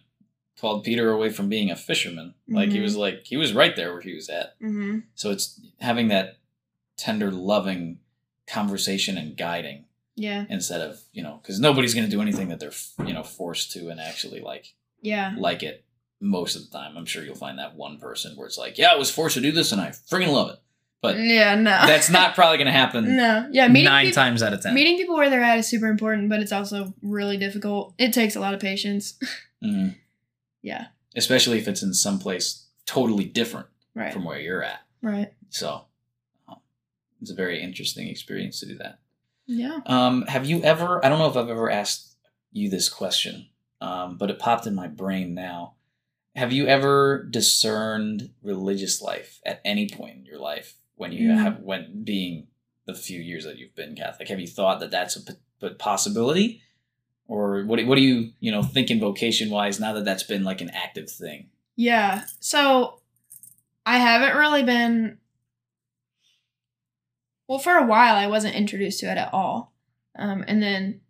called 0.60 0.82
Peter 0.84 1.10
away 1.10 1.30
from 1.30 1.48
being 1.48 1.70
a 1.70 1.76
fisherman. 1.76 2.34
Like 2.48 2.70
he 2.70 2.78
Mhm. 2.78 2.82
was 2.82 2.96
like 2.96 3.26
he 3.26 3.36
was 3.36 3.52
right 3.52 3.74
there 3.76 3.92
where 3.92 4.02
he 4.02 4.14
was 4.14 4.28
at. 4.28 4.56
hmm 4.58 4.98
So 5.14 5.30
it's 5.30 5.60
having 5.78 6.08
that 6.08 6.38
tender, 6.96 7.30
loving 7.30 8.00
conversation 8.46 9.16
and 9.16 9.36
guiding 9.36 9.84
Yeah. 10.16 10.44
instead 10.50 10.80
of 10.80 11.00
you 11.12 11.22
know 11.22 11.38
because 11.40 11.60
nobody's 11.60 11.94
going 11.94 12.04
to 12.06 12.10
do 12.10 12.20
anything 12.20 12.48
that 12.48 12.58
they're 12.60 13.06
you 13.06 13.14
know 13.14 13.22
forced 13.22 13.70
to 13.72 13.88
and 13.88 14.00
actually 14.00 14.40
like 14.40 14.74
Yeah. 15.02 15.34
like 15.38 15.62
it 15.62 15.84
most 16.20 16.54
of 16.56 16.62
the 16.62 16.76
time. 16.76 16.96
I'm 16.96 17.06
sure 17.06 17.24
you'll 17.24 17.34
find 17.34 17.58
that 17.58 17.74
one 17.76 17.98
person 17.98 18.36
where 18.36 18.46
it's 18.46 18.58
like, 18.58 18.76
yeah, 18.78 18.88
I 18.92 18.96
was 18.96 19.10
forced 19.10 19.34
to 19.36 19.40
do 19.40 19.52
this 19.52 19.72
and 19.72 19.80
I 19.80 19.88
freaking 19.88 20.32
love 20.32 20.50
it. 20.50 20.58
But 21.02 21.18
yeah. 21.18 21.54
No. 21.54 21.70
that's 21.86 22.10
not 22.10 22.34
probably 22.34 22.58
going 22.58 22.66
to 22.66 22.72
happen 22.72 23.16
no. 23.16 23.48
Yeah. 23.50 23.68
Meeting 23.68 23.84
nine 23.86 24.06
peop- 24.06 24.14
times 24.14 24.42
out 24.42 24.52
of 24.52 24.62
ten. 24.62 24.74
Meeting 24.74 24.98
people 24.98 25.16
where 25.16 25.30
they're 25.30 25.42
at 25.42 25.58
is 25.58 25.66
super 25.66 25.86
important, 25.86 26.28
but 26.28 26.40
it's 26.40 26.52
also 26.52 26.92
really 27.00 27.38
difficult. 27.38 27.94
It 27.98 28.12
takes 28.12 28.36
a 28.36 28.40
lot 28.40 28.54
of 28.54 28.60
patience. 28.60 29.14
Mhm. 29.64 29.94
yeah. 30.62 30.86
Especially 31.14 31.58
if 31.58 31.68
it's 31.68 31.82
in 31.82 31.92
some 31.92 32.18
place 32.18 32.66
totally 32.86 33.24
different 33.26 33.66
Right. 33.94 34.10
from 34.12 34.24
where 34.24 34.38
you're 34.40 34.62
at. 34.62 34.80
right. 35.02 35.32
So 35.50 35.82
um, 36.48 36.56
it's 37.20 37.30
a 37.30 37.34
very 37.34 37.60
interesting 37.62 38.08
experience 38.08 38.60
to 38.60 38.66
do 38.66 38.76
that. 38.78 39.00
Yeah. 39.46 39.80
Um, 39.84 40.22
have 40.28 40.46
you 40.46 40.62
ever? 40.62 41.04
I 41.04 41.08
don't 41.10 41.18
know 41.18 41.28
if 41.28 41.36
I've 41.36 41.50
ever 41.50 41.70
asked 41.70 42.16
you 42.52 42.70
this 42.70 42.88
question, 42.88 43.48
um, 43.82 44.16
but 44.16 44.30
it 44.30 44.38
popped 44.38 44.66
in 44.66 44.74
my 44.74 44.86
brain 44.86 45.34
now. 45.34 45.74
Have 46.36 46.52
you 46.52 46.66
ever 46.66 47.26
discerned 47.30 48.30
religious 48.42 49.02
life 49.02 49.40
at 49.44 49.60
any 49.64 49.88
point 49.88 50.18
in 50.18 50.24
your 50.24 50.38
life 50.38 50.76
when 50.94 51.12
you 51.12 51.28
Mm. 51.30 51.38
have 51.42 51.60
when 51.60 52.04
being 52.04 52.46
the 52.86 52.94
few 52.94 53.20
years 53.20 53.44
that 53.44 53.58
you've 53.58 53.74
been 53.74 53.94
Catholic? 53.96 54.28
Have 54.28 54.40
you 54.40 54.46
thought 54.46 54.80
that 54.80 54.90
that's 54.90 55.16
a 55.62 55.70
possibility, 55.70 56.62
or 57.26 57.64
what? 57.64 57.76
do- 57.78 57.86
What 57.86 57.96
do 57.96 58.02
you 58.02 58.32
you 58.40 58.52
know 58.52 58.62
thinking 58.62 59.00
vocation 59.00 59.50
wise 59.50 59.80
now 59.80 59.92
that 59.94 60.04
that's 60.04 60.22
been 60.22 60.44
like 60.44 60.60
an 60.60 60.70
active 60.70 61.10
thing? 61.10 61.50
Yeah. 61.76 62.24
So 62.38 63.00
I 63.84 63.98
haven't 63.98 64.36
really 64.38 64.62
been 64.62 65.18
well 67.48 67.58
for 67.58 67.76
a 67.76 67.86
while 67.86 68.14
I 68.14 68.26
wasn't 68.28 68.54
introduced 68.54 69.00
to 69.00 69.06
it 69.10 69.18
at 69.18 69.32
all. 69.34 69.72
Um, 70.16 70.44
and 70.46 70.62
then 70.62 71.00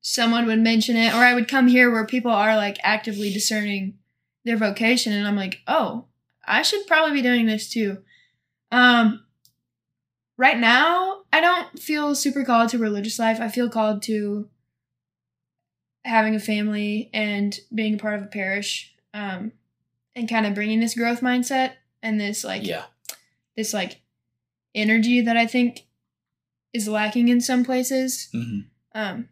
someone 0.00 0.46
would 0.46 0.60
mention 0.60 0.96
it 0.96 1.12
or 1.12 1.18
I 1.18 1.34
would 1.34 1.48
come 1.48 1.66
here 1.68 1.90
where 1.90 2.06
people 2.06 2.30
are 2.30 2.56
like 2.56 2.78
actively 2.82 3.32
discerning 3.32 3.98
their 4.46 4.56
vocation 4.56 5.12
and 5.12 5.26
I'm 5.26 5.36
like, 5.36 5.60
"Oh, 5.66 6.06
I 6.46 6.62
should 6.62 6.86
probably 6.86 7.12
be 7.12 7.22
doing 7.22 7.44
this 7.46 7.68
too." 7.68 7.98
Um 8.72 9.24
right 10.38 10.58
now, 10.58 11.22
I 11.32 11.40
don't 11.40 11.78
feel 11.78 12.14
super 12.14 12.44
called 12.44 12.70
to 12.70 12.78
religious 12.78 13.18
life. 13.18 13.40
I 13.40 13.48
feel 13.48 13.68
called 13.68 14.02
to 14.04 14.48
having 16.04 16.34
a 16.34 16.40
family 16.40 17.10
and 17.12 17.58
being 17.74 17.94
a 17.94 17.98
part 17.98 18.14
of 18.14 18.22
a 18.22 18.28
parish. 18.28 18.94
Um 19.12 19.52
and 20.14 20.28
kind 20.28 20.46
of 20.46 20.54
bringing 20.54 20.80
this 20.80 20.94
growth 20.94 21.20
mindset 21.20 21.72
and 22.02 22.18
this 22.18 22.42
like 22.42 22.66
yeah, 22.66 22.84
this 23.56 23.74
like 23.74 24.00
energy 24.74 25.20
that 25.20 25.36
I 25.36 25.46
think 25.46 25.86
is 26.72 26.88
lacking 26.88 27.28
in 27.28 27.40
some 27.40 27.64
places. 27.64 28.28
hmm 28.32 28.60
Um, 28.94 29.28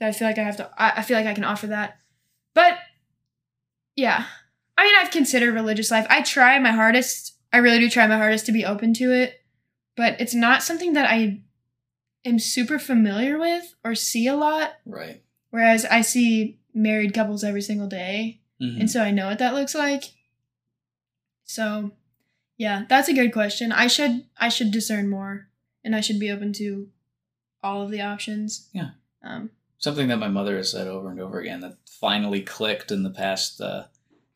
that 0.00 0.08
I 0.08 0.12
feel 0.12 0.28
like 0.28 0.38
I 0.38 0.42
have 0.42 0.56
to. 0.58 0.70
I, 0.76 0.98
I 0.98 1.02
feel 1.02 1.16
like 1.16 1.26
I 1.26 1.34
can 1.34 1.44
offer 1.44 1.68
that, 1.68 1.98
but 2.54 2.78
yeah, 3.96 4.26
I 4.76 4.84
mean 4.84 4.94
I've 4.98 5.10
considered 5.10 5.54
religious 5.54 5.90
life. 5.90 6.06
I 6.10 6.22
try 6.22 6.58
my 6.58 6.72
hardest. 6.72 7.36
I 7.52 7.58
really 7.58 7.78
do 7.78 7.88
try 7.90 8.06
my 8.06 8.16
hardest 8.16 8.46
to 8.46 8.52
be 8.52 8.64
open 8.64 8.94
to 8.94 9.12
it, 9.12 9.40
but 9.96 10.20
it's 10.20 10.34
not 10.34 10.62
something 10.62 10.94
that 10.94 11.08
I 11.08 11.40
am 12.24 12.38
super 12.38 12.78
familiar 12.78 13.38
with 13.38 13.74
or 13.84 13.94
see 13.94 14.26
a 14.26 14.34
lot. 14.36 14.74
right. 14.84 15.22
Whereas 15.50 15.84
I 15.84 16.00
see 16.00 16.58
married 16.74 17.14
couples 17.14 17.44
every 17.44 17.62
single 17.62 17.86
day, 17.86 18.40
Mhm. 18.60 18.80
and 18.80 18.90
so 18.90 19.02
I 19.02 19.12
know 19.12 19.26
what 19.26 19.38
that 19.38 19.54
looks 19.54 19.74
like. 19.74 20.04
So, 21.44 21.92
yeah, 22.56 22.84
that's 22.88 23.08
a 23.08 23.12
good 23.14 23.32
question. 23.32 23.70
I 23.72 23.86
should 23.86 24.24
I 24.36 24.48
should 24.48 24.70
discern 24.72 25.08
more, 25.08 25.48
and 25.84 25.94
I 25.94 26.00
should 26.00 26.18
be 26.18 26.30
open 26.30 26.52
to 26.54 26.90
all 27.62 27.82
of 27.82 27.90
the 27.90 28.00
options. 28.00 28.68
Yeah. 28.72 28.90
Um. 29.22 29.50
Something 29.84 30.08
that 30.08 30.16
my 30.18 30.28
mother 30.28 30.56
has 30.56 30.70
said 30.72 30.88
over 30.88 31.10
and 31.10 31.20
over 31.20 31.38
again 31.38 31.60
that 31.60 31.76
finally 32.00 32.40
clicked 32.40 32.90
in 32.90 33.02
the 33.02 33.10
past 33.10 33.60
uh, 33.60 33.84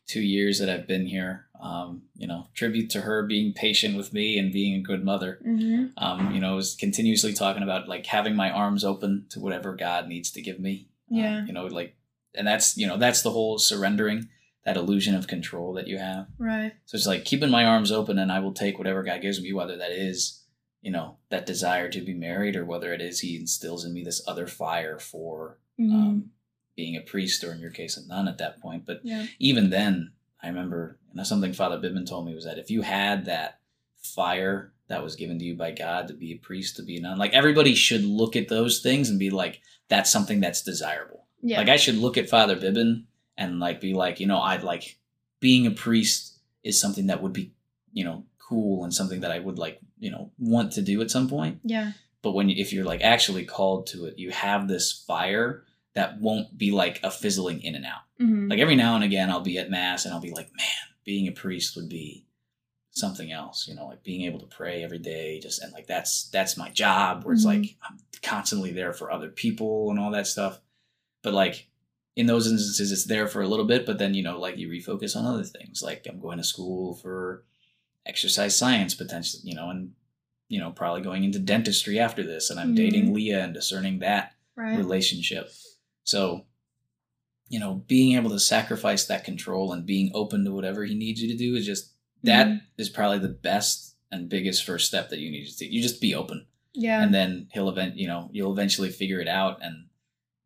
two 0.07 0.21
years 0.21 0.59
that 0.59 0.69
I've 0.69 0.87
been 0.87 1.07
here. 1.07 1.47
Um, 1.61 2.03
you 2.15 2.25
know, 2.27 2.47
tribute 2.53 2.89
to 2.91 3.01
her 3.01 3.23
being 3.23 3.51
patient 3.53 3.97
with 3.97 4.13
me 4.13 4.37
and 4.37 4.53
being 4.53 4.75
a 4.79 4.81
good 4.81 5.03
mother. 5.03 5.39
mhm. 5.45 5.91
Um, 5.97 6.31
you 6.33 6.39
know, 6.39 6.57
is 6.57 6.75
continuously 6.75 7.33
talking 7.33 7.63
about 7.63 7.89
like 7.89 8.05
having 8.05 8.35
my 8.35 8.49
arms 8.49 8.85
open 8.85 9.25
to 9.31 9.39
whatever 9.41 9.75
God 9.75 10.07
needs 10.07 10.31
to 10.31 10.41
give 10.41 10.59
me. 10.59 10.87
Um, 11.11 11.17
Yeah. 11.17 11.45
you 11.45 11.51
know, 11.51 11.65
like, 11.65 11.95
and 12.35 12.47
that's 12.47 12.77
you 12.77 12.87
know 12.87 12.95
that's 12.97 13.23
the 13.23 13.31
whole 13.31 13.57
surrendering, 13.57 14.29
that 14.65 14.77
illusion 14.77 15.15
of 15.15 15.27
control 15.27 15.73
that 15.73 15.87
you 15.87 15.97
have. 15.97 16.27
Right. 16.37 16.73
So 16.85 16.95
it's 16.95 17.07
like 17.07 17.25
keeping 17.25 17.49
my 17.49 17.65
arms 17.65 17.91
open 17.91 18.17
and 18.19 18.31
I 18.31 18.39
will 18.39 18.53
take 18.53 18.77
whatever 18.77 19.03
God 19.03 19.21
gives 19.21 19.41
me, 19.41 19.51
whether 19.51 19.75
that 19.77 19.91
is, 19.91 20.38
you 20.81 20.91
know, 20.91 21.17
that 21.29 21.45
desire 21.45 21.89
to 21.89 22.01
be 22.01 22.13
married 22.13 22.55
or 22.55 22.65
whether 22.65 22.93
it 22.93 23.01
is 23.01 23.19
He 23.19 23.35
instills 23.35 23.83
in 23.85 23.93
me 23.93 24.03
this 24.03 24.21
other 24.27 24.47
fire 24.47 24.97
for 24.99 25.59
Mhm. 25.79 25.93
um, 25.93 26.31
being 26.75 26.95
a 26.95 27.01
priest 27.01 27.43
or 27.43 27.51
in 27.53 27.59
your 27.59 27.71
case 27.71 27.97
a 27.97 28.07
nun 28.07 28.27
at 28.27 28.37
that 28.37 28.59
point. 28.61 28.85
But 28.85 29.01
yeah. 29.03 29.27
even 29.39 29.69
then, 29.69 30.11
I 30.41 30.47
remember 30.47 30.97
something 31.23 31.51
Father 31.51 31.77
Bibman 31.77 32.05
told 32.07 32.25
me 32.25 32.33
was 32.33 32.45
that 32.45 32.57
if 32.57 32.71
you 32.71 32.81
had 32.83 33.25
that 33.25 33.59
fire 33.97 34.71
that 34.87 35.03
was 35.03 35.15
given 35.17 35.37
to 35.39 35.45
you 35.45 35.55
by 35.55 35.71
God 35.71 36.07
to 36.07 36.13
be 36.13 36.31
a 36.31 36.37
priest, 36.37 36.77
to 36.77 36.83
be 36.83 36.97
a 36.97 37.01
nun, 37.01 37.17
like 37.17 37.33
everybody 37.33 37.75
should 37.75 38.03
look 38.05 38.35
at 38.35 38.47
those 38.47 38.79
things 38.79 39.09
and 39.09 39.19
be 39.19 39.29
like, 39.29 39.61
that's 39.89 40.09
something 40.09 40.39
that's 40.39 40.61
desirable. 40.61 41.25
Yeah. 41.41 41.57
Like 41.59 41.69
I 41.69 41.75
should 41.77 41.95
look 41.97 42.17
at 42.17 42.29
Father 42.29 42.55
Bibben 42.55 43.03
and 43.37 43.59
like 43.59 43.81
be 43.81 43.93
like, 43.93 44.19
you 44.19 44.27
know, 44.27 44.39
I'd 44.39 44.63
like 44.63 44.97
being 45.41 45.67
a 45.67 45.71
priest 45.71 46.39
is 46.63 46.79
something 46.79 47.07
that 47.07 47.21
would 47.21 47.33
be, 47.33 47.51
you 47.91 48.03
know, 48.03 48.23
cool 48.39 48.83
and 48.83 48.93
something 48.93 49.19
that 49.21 49.31
I 49.31 49.39
would 49.39 49.57
like, 49.59 49.79
you 49.99 50.09
know, 50.11 50.31
want 50.39 50.71
to 50.73 50.81
do 50.81 51.01
at 51.01 51.11
some 51.11 51.27
point. 51.29 51.59
yeah. 51.63 51.91
But 52.21 52.31
when 52.33 52.49
you, 52.49 52.55
if 52.61 52.73
you're 52.73 52.83
like 52.85 53.01
actually 53.01 53.45
called 53.45 53.87
to 53.87 54.05
it, 54.05 54.17
you 54.19 54.31
have 54.31 54.67
this 54.67 54.91
fire 55.07 55.63
that 55.95 56.19
won't 56.19 56.57
be 56.57 56.71
like 56.71 56.99
a 57.03 57.09
fizzling 57.11 57.61
in 57.63 57.75
and 57.75 57.85
out. 57.85 58.01
hmm 58.17 58.49
Like 58.49 58.59
every 58.59 58.75
now 58.75 58.95
and 58.95 59.03
again, 59.03 59.29
I'll 59.29 59.39
be 59.41 59.57
at 59.57 59.69
mass 59.69 60.03
and 60.05 60.13
I'll 60.13 60.19
be 60.21 60.31
like, 60.31 60.49
man, 60.57 60.67
being 61.05 61.27
a 61.27 61.31
priest 61.31 61.75
would 61.75 61.87
be 61.89 62.25
something 62.91 63.31
else. 63.31 63.67
You 63.67 63.75
know, 63.75 63.87
like 63.87 64.03
being 64.03 64.23
able 64.23 64.39
to 64.39 64.45
pray 64.47 64.83
every 64.83 64.99
day, 64.99 65.39
just 65.39 65.61
and 65.61 65.71
like 65.71 65.87
that's 65.87 66.29
that's 66.29 66.57
my 66.57 66.69
job. 66.69 67.23
Where 67.23 67.33
it's 67.33 67.45
Mhm. 67.45 67.61
like 67.61 67.75
I'm 67.87 67.97
constantly 68.21 68.71
there 68.71 68.93
for 68.93 69.11
other 69.11 69.29
people 69.29 69.89
and 69.89 69.99
all 69.99 70.11
that 70.11 70.27
stuff. 70.27 70.59
But 71.23 71.33
like 71.33 71.67
in 72.15 72.25
those 72.25 72.47
instances, 72.51 72.91
it's 72.91 73.05
there 73.05 73.27
for 73.27 73.41
a 73.41 73.47
little 73.47 73.65
bit, 73.65 73.85
but 73.85 73.97
then 73.97 74.13
you 74.13 74.23
know, 74.23 74.39
like 74.39 74.57
you 74.57 74.67
refocus 74.69 75.15
on 75.15 75.25
other 75.25 75.43
things. 75.43 75.81
Like 75.81 76.05
I'm 76.09 76.19
going 76.19 76.37
to 76.37 76.43
school 76.43 76.95
for 76.95 77.45
exercise 78.05 78.57
science 78.57 78.93
potentially, 78.93 79.41
you 79.45 79.55
know, 79.55 79.69
and 79.69 79.93
you 80.47 80.59
know 80.59 80.71
probably 80.71 81.01
going 81.01 81.23
into 81.23 81.39
dentistry 81.39 81.99
after 81.99 82.23
this, 82.23 82.49
and 82.49 82.59
I'm 82.59 82.73
Mhm. 82.73 82.77
dating 82.77 83.13
Leah 83.13 83.43
and 83.43 83.53
discerning 83.53 83.99
that 83.99 84.33
right. 84.55 84.77
relationship. 84.77 85.51
So, 86.03 86.45
you 87.49 87.59
know, 87.59 87.83
being 87.87 88.15
able 88.15 88.29
to 88.31 88.39
sacrifice 88.39 89.05
that 89.05 89.23
control 89.23 89.73
and 89.73 89.85
being 89.85 90.11
open 90.13 90.43
to 90.45 90.51
whatever 90.51 90.85
he 90.85 90.95
needs 90.95 91.21
you 91.21 91.27
to 91.29 91.37
do 91.37 91.55
is 91.55 91.65
just 91.65 91.91
that 92.23 92.61
is 92.77 92.89
Mhm. 92.89 92.93
probably 92.93 93.19
the 93.19 93.27
best 93.29 93.95
and 94.11 94.27
biggest 94.27 94.63
first 94.63 94.87
step 94.87 95.09
that 95.09 95.19
you 95.19 95.29
need 95.31 95.45
to 95.45 95.55
take. 95.57 95.71
You 95.71 95.81
just 95.81 96.01
be 96.01 96.15
open, 96.15 96.47
Yeah. 96.73 97.01
and 97.03 97.13
then 97.13 97.47
he'll 97.53 97.69
event. 97.69 97.97
You 97.97 98.07
know, 98.07 98.29
you'll 98.33 98.51
eventually 98.51 98.89
figure 98.89 99.19
it 99.21 99.27
out, 99.27 99.59
and 99.63 99.87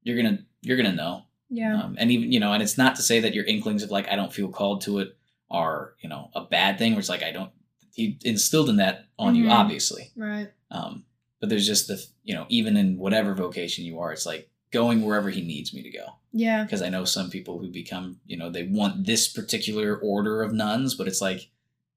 you're 0.03 0.17
gonna 0.17 0.45
you're 0.61 0.77
gonna 0.77 0.93
know. 0.95 1.25
yeah. 1.49 1.81
Um, 1.83 1.95
and 1.99 2.09
even 2.11 2.31
you 2.31 2.39
know, 2.39 2.51
and 2.53 2.63
it's 2.63 2.77
not 2.77 2.95
to 2.95 3.01
say 3.03 3.19
that 3.19 3.33
your 3.35 3.43
inklings 3.45 3.83
of 3.83 3.91
like 3.91 4.07
I 4.09 4.15
don't 4.15 4.33
feel 4.33 4.49
called 4.49 4.81
to 4.81 4.99
it 4.99 5.15
are 5.53 5.93
you 6.01 6.09
know 6.09 6.29
a 6.35 6.41
bad 6.43 6.77
thing. 6.77 6.91
Where 6.93 6.99
it's 6.99 7.09
like 7.09 7.23
I 7.23 7.31
don't. 7.31 7.51
He 7.93 8.17
instilled 8.25 8.69
in 8.69 8.77
that 8.77 9.05
on 9.19 9.35
you, 9.35 9.45
Mhm. 9.45 9.51
obviously. 9.51 10.11
right. 10.15 10.49
Um, 10.71 11.05
but 11.39 11.49
there's 11.49 11.67
just 11.67 11.87
the 11.87 12.03
you 12.23 12.33
know 12.33 12.45
even 12.49 12.75
in 12.75 12.97
whatever 12.97 13.33
vocation 13.35 13.85
you 13.85 13.99
are, 13.99 14.11
it's 14.11 14.25
like 14.25 14.49
going 14.71 15.03
wherever 15.03 15.29
he 15.29 15.41
needs 15.41 15.73
me 15.73 15.83
to 15.83 15.91
go. 15.91 16.05
Yeah. 16.31 16.63
Because 16.63 16.81
I 16.81 16.89
know 16.89 17.05
some 17.05 17.29
people 17.29 17.59
who 17.59 17.69
become 17.69 18.19
you 18.25 18.35
know 18.37 18.49
they 18.49 18.63
want 18.63 19.05
this 19.05 19.27
particular 19.27 19.95
order 19.97 20.41
of 20.41 20.51
nuns, 20.53 20.95
but 20.95 21.07
it's 21.07 21.21
like, 21.21 21.51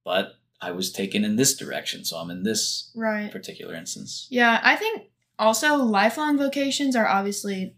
but 0.05 0.35
I 0.61 0.71
was 0.73 0.92
taken 0.92 1.25
in 1.25 1.37
this 1.37 1.57
direction, 1.57 2.05
so 2.05 2.16
I'm 2.19 2.31
in 2.31 2.42
this 2.42 2.90
Right. 2.95 3.31
particular 3.33 3.75
instance. 3.75 4.27
Yeah, 4.31 4.61
I 4.62 4.77
think 4.77 5.09
also 5.38 5.77
lifelong 5.77 6.37
vocations 6.38 6.95
are 6.97 7.07
obviously 7.07 7.75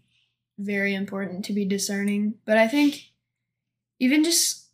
very 0.57 0.93
important 0.93 1.45
to 1.45 1.53
be 1.53 1.63
discerning, 1.65 2.35
but 2.45 2.57
I 2.57 2.67
think 2.67 3.11
even 3.99 4.23
just 4.25 4.65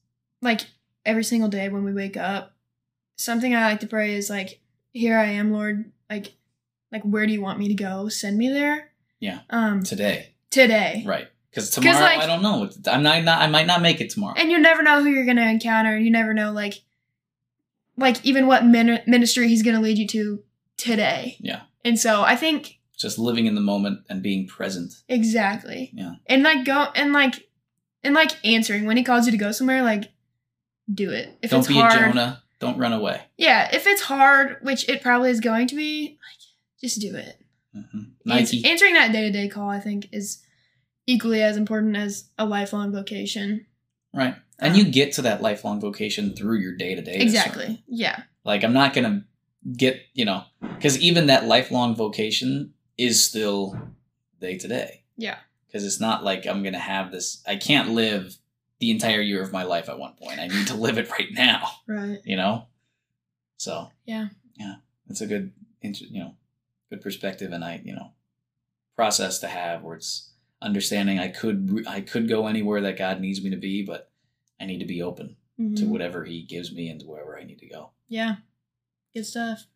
like 0.42 0.62
every 1.06 1.24
single 1.24 1.50
day 1.50 1.70
when 1.70 1.84
we 1.84 1.94
wake 1.94 2.18
up, 2.18 2.56
something 3.18 3.54
I 3.56 3.66
like 3.70 3.80
to 3.82 3.88
pray 3.88 4.16
is 4.16 4.30
like, 4.30 4.60
"Here 4.92 5.18
I 5.18 5.26
am, 5.26 5.52
Lord. 5.52 5.92
Like, 6.10 6.34
like 6.92 7.04
where 7.04 7.26
do 7.26 7.34
you 7.34 7.42
want 7.42 7.60
me 7.60 7.68
to 7.70 7.74
go? 7.74 8.10
Send 8.10 8.38
me 8.38 8.50
there." 8.50 8.92
Yeah. 9.20 9.42
Um. 9.50 9.84
Today. 9.84 10.34
Today. 10.52 11.04
Right. 11.06 11.28
Because 11.50 11.70
tomorrow 11.70 12.00
like- 12.00 12.20
I 12.20 12.26
don't 12.26 12.42
know. 12.42 12.70
I'm 12.92 13.02
not, 13.04 13.24
not. 13.24 13.42
I 13.42 13.48
might 13.48 13.66
not 13.68 13.82
make 13.82 14.02
it 14.02 14.10
tomorrow. 14.10 14.36
And 14.38 14.52
you 14.52 14.60
never 14.60 14.84
know 14.84 15.02
who 15.02 15.10
you're 15.10 15.26
gonna 15.26 15.50
encounter. 15.50 15.98
You 15.98 16.12
never 16.12 16.34
know 16.34 16.52
like, 16.52 16.82
like 17.98 18.24
even 18.26 18.48
what 18.48 18.66
min- 18.66 19.02
ministry 19.08 19.48
he's 19.48 19.64
gonna 19.64 19.80
lead 19.82 19.98
you 19.98 20.08
to 20.08 20.44
today. 20.78 21.38
Yeah. 21.40 21.62
And 21.86 21.98
so 22.00 22.24
I 22.24 22.36
think 22.36 22.80
Just 22.98 23.18
living 23.20 23.46
in 23.46 23.56
the 23.56 23.62
moment 23.62 24.02
and 24.10 24.22
being 24.22 24.48
present. 24.48 24.94
exactly. 25.08 25.92
Yeah. 25.94 26.16
And 26.28 26.44
like 26.44 26.66
go 26.66 26.88
and 26.96 27.14
like 27.14 27.48
and 28.04 28.14
like 28.14 28.32
answering 28.46 28.86
when 28.86 28.98
he 28.98 29.04
calls 29.04 29.26
you 29.26 29.32
to 29.32 29.38
go 29.38 29.52
somewhere, 29.52 29.82
like 29.82 30.12
do 30.94 31.10
it. 31.12 31.38
If 31.42 31.52
don't 31.52 31.60
it's 31.60 31.68
be 31.68 31.74
hard, 31.76 31.94
a 31.94 31.98
Jonah. 31.98 32.44
Don't 32.60 32.78
run 32.78 32.94
away. 32.94 33.22
yeah. 33.38 33.70
If 33.76 33.86
it's 33.88 34.02
hard, 34.04 34.58
which 34.62 34.88
it 34.88 35.02
probably 35.02 35.30
is 35.30 35.40
going 35.42 35.68
to 35.68 35.76
be, 35.76 36.08
like 36.10 36.40
just 36.82 37.02
do 37.02 37.16
it. 37.16 37.38
hmm 37.74 37.82
Ans- 38.32 38.54
Nike. 38.54 38.66
answering 38.66 38.94
that 38.94 39.12
day 39.12 39.22
to 39.22 39.32
day 39.32 39.48
call, 39.50 39.70
I 39.70 39.80
think, 39.80 40.08
is 40.12 40.42
equally 41.06 41.42
as 41.44 41.58
important 41.58 41.96
as 41.98 42.30
a 42.38 42.46
lifelong 42.46 42.92
vocation. 42.92 43.66
Right. 44.14 44.36
And 44.60 44.72
Um, 44.74 44.80
you 44.80 44.86
get 44.86 45.12
to 45.14 45.22
that 45.24 45.42
lifelong 45.42 45.82
vocation 45.82 46.34
through 46.34 46.60
your 46.60 46.76
day 46.76 46.96
to 46.96 47.02
day. 47.02 47.16
Exactly. 47.20 47.84
Yeah. 47.88 48.24
Like 48.46 48.64
I'm 48.64 48.74
not 48.74 48.94
gonna 48.94 49.26
get 49.76 50.02
you 50.14 50.24
know 50.26 50.44
because 50.62 50.98
even 51.00 51.26
that 51.28 51.46
lifelong 51.46 51.96
vocation 51.96 52.74
is 52.98 53.28
still 53.28 53.78
day 54.40 54.58
to 54.58 54.68
day. 54.68 55.04
Yeah. 55.18 55.38
Because 55.68 55.84
it's 55.86 56.00
not 56.00 56.24
like 56.24 56.46
I'm 56.48 56.64
gonna 56.64 56.80
have 56.80 57.12
this. 57.12 57.44
I 57.46 57.58
can't 57.58 57.90
live 57.90 58.38
the 58.80 58.92
entire 58.92 59.22
year 59.22 59.42
of 59.42 59.52
my 59.54 59.64
life 59.64 59.88
at 59.90 59.98
one 60.00 60.14
point. 60.22 60.40
I 60.40 60.48
need 60.48 60.68
to 60.68 60.76
live 60.76 60.98
it 60.98 61.10
right 61.10 61.32
now. 61.32 61.62
Right. 61.88 62.20
You 62.26 62.36
know. 62.36 62.68
So 63.58 63.90
Yeah. 64.06 64.28
yeah, 64.56 64.76
it's 65.10 65.22
a 65.22 65.28
good 65.28 65.54
you 65.82 66.20
know 66.20 66.36
good 66.90 67.02
perspective 67.02 67.52
and 67.52 67.64
I 67.64 67.80
you 67.84 67.94
know 67.96 68.12
process 68.96 69.40
to 69.40 69.48
have 69.48 69.84
where 69.84 69.96
it's 69.96 70.32
understanding 70.62 71.20
I 71.20 71.28
could 71.30 71.86
I 71.88 72.02
could 72.02 72.28
go 72.28 72.48
anywhere 72.48 72.82
that 72.82 72.98
God 72.98 73.20
needs 73.22 73.44
me 73.44 73.50
to 73.52 73.58
be, 73.58 73.84
but 73.84 74.12
I 74.60 74.66
need 74.66 74.80
to 74.80 74.86
be 74.86 75.02
open 75.02 75.36
to 75.58 75.64
Mhm. 75.64 75.88
whatever 75.90 76.26
He 76.26 76.42
gives 76.44 76.72
me 76.74 76.90
and 76.90 77.00
to 77.02 77.06
wherever 77.08 77.38
I 77.40 77.44
need 77.44 77.60
to 77.60 77.68
go. 77.68 77.92
Yeah. 78.10 78.38
Good 79.14 79.26
stuff. 79.26 79.68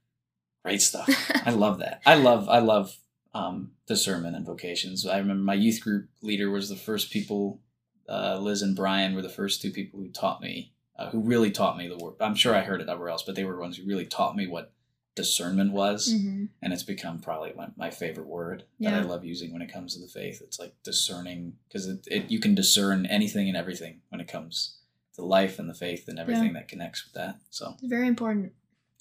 Great 0.65 0.81
stuff. 0.81 1.07
I 1.45 1.51
love 1.51 1.79
that. 1.79 2.01
I 2.05 2.15
love 2.15 2.49
I 2.49 2.59
love 2.59 2.97
um, 3.33 3.71
discernment 3.87 4.35
and 4.35 4.45
vocations. 4.45 5.05
I 5.05 5.19
remember 5.19 5.43
my 5.43 5.53
youth 5.53 5.81
group 5.81 6.09
leader 6.21 6.49
was 6.49 6.67
the 6.67 6.75
first 6.75 7.11
people. 7.11 7.61
Uh, 8.09 8.39
Liz 8.39 8.61
and 8.61 8.75
Brian 8.75 9.13
were 9.13 9.21
the 9.21 9.29
first 9.29 9.61
two 9.61 9.71
people 9.71 9.99
who 9.99 10.09
taught 10.09 10.41
me, 10.41 10.73
uh, 10.97 11.09
who 11.11 11.19
really 11.21 11.51
taught 11.51 11.77
me 11.77 11.87
the 11.87 11.97
word. 11.97 12.15
I'm 12.19 12.35
sure 12.35 12.55
I 12.55 12.61
heard 12.61 12.81
it 12.81 12.89
everywhere 12.89 13.09
else, 13.11 13.23
but 13.23 13.35
they 13.35 13.43
were 13.43 13.53
the 13.53 13.59
ones 13.61 13.77
who 13.77 13.85
really 13.85 14.05
taught 14.05 14.35
me 14.35 14.47
what 14.47 14.73
discernment 15.15 15.71
was, 15.73 16.11
hmm 16.11 16.45
and 16.61 16.73
it's 16.73 16.83
become 16.83 17.19
probably 17.19 17.53
my, 17.55 17.67
my 17.77 17.89
favorite 17.89 18.27
word 18.27 18.63
that 18.81 18.93
I 18.93 18.97
love 19.07 19.23
using 19.23 19.53
when 19.53 19.61
it 19.61 19.71
comes 19.71 19.93
to 19.95 20.01
the 20.01 20.07
faith. 20.07 20.41
It's 20.41 20.59
like 20.59 20.73
discerning 20.83 21.53
because 21.67 21.87
it, 21.87 22.05
it 22.07 22.29
you 22.31 22.39
can 22.39 22.53
discern 22.53 23.05
anything 23.05 23.47
and 23.47 23.55
everything 23.55 24.01
when 24.09 24.19
it 24.19 24.27
comes 24.27 24.77
to 25.15 25.23
life 25.23 25.57
and 25.59 25.69
the 25.69 25.73
faith 25.73 26.09
and 26.09 26.19
everything 26.19 26.49
that 26.53 26.67
connects 26.67 27.05
with 27.05 27.13
that. 27.13 27.37
So 27.49 27.75
It's 27.79 27.87
very 27.87 28.07
important. 28.07 28.51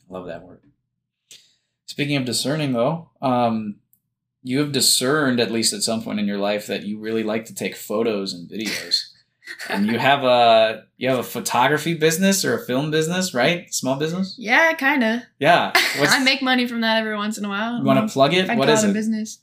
Love 0.09 0.27
that 0.27 0.43
word. 0.43 0.61
Speaking 1.87 2.17
of 2.17 2.25
discerning, 2.25 2.73
though, 2.75 3.11
um, 3.21 3.77
you 4.49 4.59
have 4.61 4.73
discerned 4.73 5.39
at 5.41 5.51
least 5.51 5.73
at 5.73 5.83
some 5.83 6.03
point 6.03 6.19
in 6.21 6.27
your 6.27 6.39
life 6.39 6.67
that 6.67 6.83
you 6.85 6.99
really 6.99 7.23
like 7.23 7.45
to 7.47 7.55
take 7.55 7.75
photos 7.77 8.33
and 8.33 8.49
videos, 8.51 8.95
and 9.69 9.87
you 9.87 9.99
have 9.99 10.25
a 10.25 10.85
you 10.97 11.09
have 11.11 11.19
a 11.19 11.23
photography 11.23 11.95
business 11.95 12.45
or 12.45 12.55
a 12.59 12.65
film 12.67 12.91
business, 12.91 13.35
right? 13.35 13.73
Small 13.73 13.97
business. 13.97 14.35
Yeah, 14.39 14.73
kind 14.75 15.03
of. 15.05 15.21
Yeah. 15.39 15.73
I 16.15 16.19
make 16.25 16.41
money 16.43 16.67
from 16.67 16.81
that 16.81 16.99
every 16.99 17.17
once 17.17 17.37
in 17.39 17.45
a 17.45 17.49
while. 17.49 17.79
You 17.79 17.85
want 17.85 18.07
to 18.09 18.13
plug 18.13 18.33
it? 18.35 18.49
I 18.51 18.57
What 18.57 18.69
call 18.69 18.79
it 18.79 18.85
a 18.85 18.91
it? 18.91 18.93
business. 18.95 19.39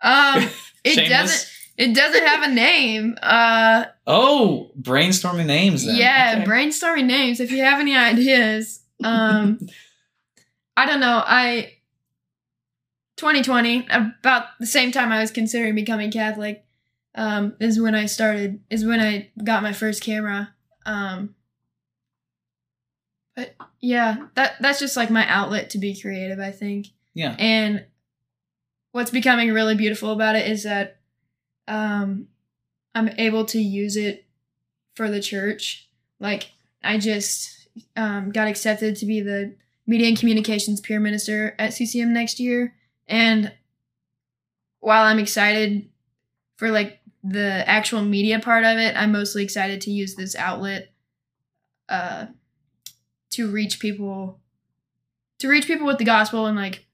Um, 0.00 0.48
it 0.84 1.08
doesn't. 1.08 1.54
It 1.76 1.94
doesn't 1.94 2.26
have 2.26 2.42
a 2.42 2.52
name. 2.52 3.16
Uh, 3.22 3.84
Oh, 4.04 4.72
brainstorming 4.80 5.46
names. 5.46 5.86
Then. 5.86 5.94
yeah, 5.94 6.34
Okay. 6.38 6.44
brainstorming 6.50 7.06
names. 7.06 7.38
If 7.38 7.52
you 7.52 7.62
have 7.62 7.78
any 7.78 7.94
ideas, 7.96 8.80
um, 9.04 9.60
I 10.76 10.86
don't 10.86 10.98
know. 10.98 11.22
I 11.24 11.74
2020, 13.18 13.88
about 13.90 14.46
the 14.58 14.66
same 14.66 14.92
time 14.92 15.12
I 15.12 15.20
was 15.20 15.30
considering 15.30 15.74
becoming 15.74 16.10
Catholic, 16.10 16.64
um, 17.14 17.54
is 17.60 17.80
when 17.80 17.94
I 17.94 18.06
started. 18.06 18.60
Is 18.70 18.84
when 18.84 19.00
I 19.00 19.30
got 19.42 19.62
my 19.62 19.72
first 19.72 20.02
camera. 20.02 20.54
Um, 20.86 21.34
but 23.36 23.54
yeah, 23.80 24.26
that 24.34 24.54
that's 24.60 24.78
just 24.78 24.96
like 24.96 25.10
my 25.10 25.26
outlet 25.28 25.70
to 25.70 25.78
be 25.78 26.00
creative. 26.00 26.38
I 26.40 26.52
think. 26.52 26.88
yeah. 27.14 27.36
And 27.38 27.84
what's 28.92 29.10
becoming 29.10 29.52
really 29.52 29.74
beautiful 29.74 30.12
about 30.12 30.36
it 30.36 30.50
is 30.50 30.62
that 30.64 30.98
um, 31.66 32.28
I'm 32.94 33.08
able 33.18 33.44
to 33.46 33.60
use 33.60 33.96
it 33.96 34.26
for 34.94 35.10
the 35.10 35.20
church. 35.20 35.88
Like, 36.18 36.50
I 36.82 36.98
just 36.98 37.68
um, 37.96 38.30
got 38.30 38.48
accepted 38.48 38.96
to 38.96 39.06
be 39.06 39.20
the 39.20 39.54
media 39.86 40.08
and 40.08 40.18
communications 40.18 40.80
peer 40.80 40.98
minister 40.98 41.54
at 41.58 41.72
CCM 41.74 42.12
next 42.12 42.40
year. 42.40 42.74
And 43.08 43.52
while 44.80 45.04
I'm 45.04 45.18
excited 45.18 45.88
for 46.56 46.70
like 46.70 47.00
the 47.24 47.64
actual 47.68 48.02
media 48.02 48.38
part 48.38 48.64
of 48.64 48.78
it, 48.78 48.94
I'm 48.96 49.12
mostly 49.12 49.42
excited 49.42 49.80
to 49.82 49.90
use 49.90 50.14
this 50.14 50.36
outlet 50.36 50.92
uh, 51.88 52.26
to 53.30 53.50
reach 53.50 53.80
people 53.80 54.40
to 55.38 55.48
reach 55.48 55.66
people 55.66 55.86
with 55.86 55.98
the 55.98 56.04
gospel 56.04 56.46
and 56.46 56.56
like 56.56 56.86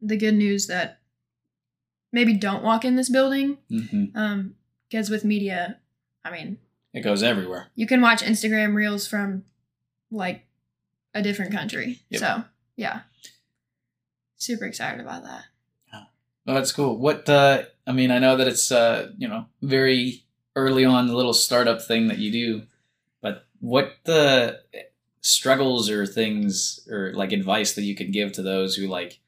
the 0.00 0.16
good 0.16 0.34
news 0.34 0.66
that 0.68 1.00
maybe 2.12 2.32
don't 2.34 2.62
walk 2.62 2.84
in 2.84 2.96
this 2.96 3.10
building 3.10 3.58
hmm 3.68 4.04
um 4.14 4.54
because 4.88 5.10
with 5.10 5.24
media 5.24 5.78
i 6.24 6.30
mean 6.30 6.56
It 6.94 7.00
goes 7.02 7.22
everywhere. 7.22 7.66
you 7.74 7.86
can 7.86 8.00
watch 8.00 8.22
instagram 8.22 8.74
reels 8.74 9.06
from 9.06 9.44
like 10.10 10.46
a 11.14 11.20
different 11.22 11.52
country 11.52 12.00
Yep. 12.10 12.20
so 12.20 12.44
yeah 12.76 13.00
super 14.38 14.64
excited 14.64 15.00
about 15.00 15.24
that 15.24 15.44
Oh, 16.48 16.54
that's 16.54 16.72
cool. 16.72 16.96
What 16.96 17.28
uh 17.28 17.64
I 17.86 17.92
mean, 17.92 18.10
I 18.10 18.18
know 18.18 18.36
that 18.36 18.48
it's 18.48 18.72
uh, 18.72 19.12
you 19.18 19.28
know, 19.28 19.46
very 19.60 20.24
early 20.56 20.84
on 20.84 21.06
the 21.06 21.14
little 21.14 21.34
startup 21.34 21.82
thing 21.82 22.08
that 22.08 22.18
you 22.18 22.32
do, 22.32 22.62
but 23.20 23.46
what 23.60 23.96
the 24.04 24.60
struggles 25.20 25.90
or 25.90 26.06
things 26.06 26.88
or 26.90 27.12
like 27.14 27.32
advice 27.32 27.74
that 27.74 27.82
you 27.82 27.94
could 27.94 28.14
give 28.14 28.32
to 28.32 28.42
those 28.42 28.76
who 28.76 28.86
like 28.86 29.20